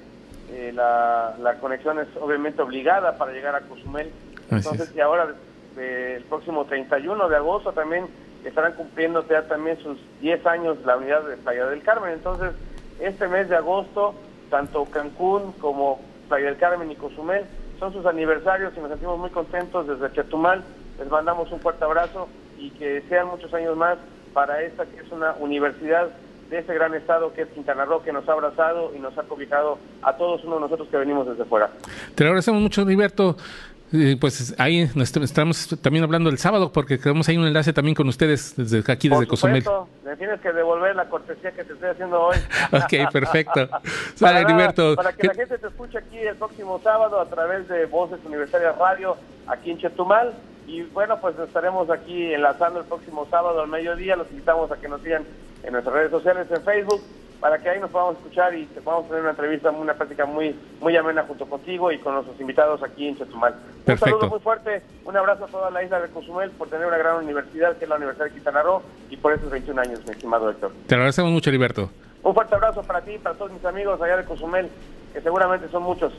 [0.50, 4.12] Eh, la, la conexión es obviamente obligada para llegar a Cozumel.
[4.50, 5.34] Entonces, y ahora
[5.78, 8.08] el próximo 31 de agosto también
[8.44, 12.14] estarán cumpliendo ya también sus 10 años la unidad de Playa del Carmen.
[12.14, 12.52] Entonces,
[13.00, 14.14] este mes de agosto,
[14.50, 17.46] tanto Cancún como Playa del Carmen y Cozumel
[17.80, 20.64] son sus aniversarios y nos sentimos muy contentos desde Chetumal.
[21.00, 23.98] Les mandamos un fuerte abrazo y que sean muchos años más
[24.34, 26.10] para esta que es una universidad
[26.50, 29.24] de ese gran estado que es Quintana Roo, que nos ha abrazado y nos ha
[29.24, 31.72] cobijado a todos uno de nosotros que venimos desde fuera.
[32.14, 33.38] Te agradecemos mucho, Heriberto
[34.20, 38.54] pues ahí estamos también hablando el sábado porque tenemos ahí un enlace también con ustedes
[38.56, 39.64] desde aquí, desde Cozumel.
[40.06, 42.38] Me tienes que devolver la cortesía que te estoy haciendo hoy.
[42.72, 43.68] ok, perfecto.
[44.20, 44.44] para,
[44.96, 48.78] para que la gente te escuche aquí el próximo sábado a través de Voces Universitarias
[48.78, 49.18] Radio
[49.48, 50.34] aquí en Chetumal.
[50.68, 54.16] Y bueno, pues estaremos aquí enlazando el próximo sábado al mediodía.
[54.16, 55.26] Los invitamos a que nos sigan
[55.64, 57.02] en nuestras redes sociales, en Facebook,
[57.42, 60.56] para que ahí nos podamos escuchar y te podamos tener una entrevista, una práctica muy
[60.80, 63.56] muy amena junto contigo y con nuestros invitados aquí en Chetumal.
[63.88, 66.98] Un saludo muy fuerte, un abrazo a toda la isla de Cozumel por tener una
[66.98, 70.12] gran universidad que es la Universidad de Quintana Roo y por esos 21 años, mi
[70.12, 70.72] estimado Héctor.
[70.86, 71.89] Te agradecemos mucho, Heriberto.
[72.24, 74.70] Un fuerte abrazo para ti y para todos mis amigos allá de Cozumel,
[75.12, 76.14] que seguramente son muchos.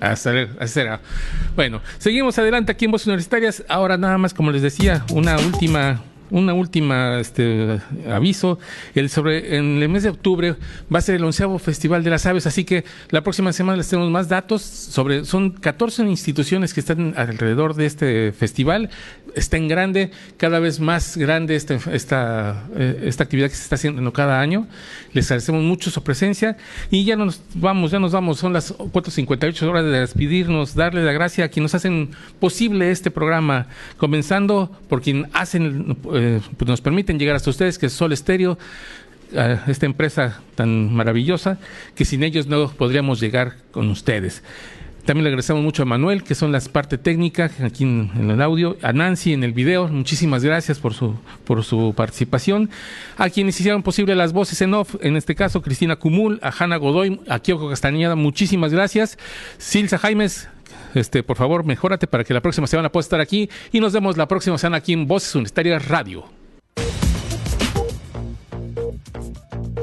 [0.00, 1.00] Hasta, hasta será.
[1.54, 3.62] Bueno, seguimos adelante aquí en Voces Universitarias.
[3.68, 6.00] Ahora nada más, como les decía, una última
[6.34, 7.80] una última este,
[8.10, 8.58] aviso.
[8.94, 10.56] El sobre, en el mes de octubre
[10.92, 13.88] va a ser el onceavo Festival de las Aves, así que la próxima semana les
[13.88, 15.24] tenemos más datos sobre.
[15.24, 18.90] Son 14 instituciones que están alrededor de este festival.
[19.36, 23.76] Está en grande, cada vez más grande esta, esta, eh, esta actividad que se está
[23.76, 24.66] haciendo cada año.
[25.12, 26.56] Les agradecemos mucho su presencia
[26.90, 28.38] y ya nos vamos, ya nos vamos.
[28.38, 32.10] Son las 4.58 horas de despedirnos, darle la gracia a quienes nos hacen
[32.40, 36.23] posible este programa, comenzando por quien hacen eh,
[36.56, 38.58] pues nos permiten llegar hasta ustedes, que es Sol Estéreo,
[39.66, 41.58] esta empresa tan maravillosa,
[41.94, 44.42] que sin ellos no podríamos llegar con ustedes.
[45.04, 48.78] También le agradecemos mucho a Manuel, que son las partes técnicas aquí en, el audio,
[48.80, 52.70] a Nancy en el video, muchísimas gracias por su, por su participación,
[53.18, 56.76] a quienes hicieron posible las voces en off, en este caso Cristina Cumul, a Hanna
[56.76, 59.18] Godoy, a Kyoko Castañeda, muchísimas gracias,
[59.58, 60.48] Silsa Jaimes,
[60.94, 64.16] este, por favor, mejórate para que la próxima semana pueda estar aquí y nos vemos
[64.16, 66.24] la próxima semana aquí en Voces Universitarias Radio.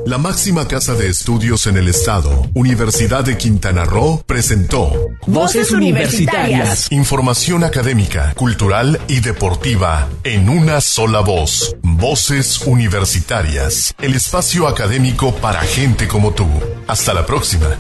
[0.06, 4.92] La máxima casa de estudios en el estado, Universidad de Quintana Roo, presentó
[5.28, 6.92] Voces Universitarias.
[6.92, 11.76] Información académica, cultural y deportiva en una sola voz.
[11.84, 13.94] Voces Universitarias.
[14.02, 16.48] El espacio académico para gente como tú.
[16.88, 17.78] Hasta la próxima.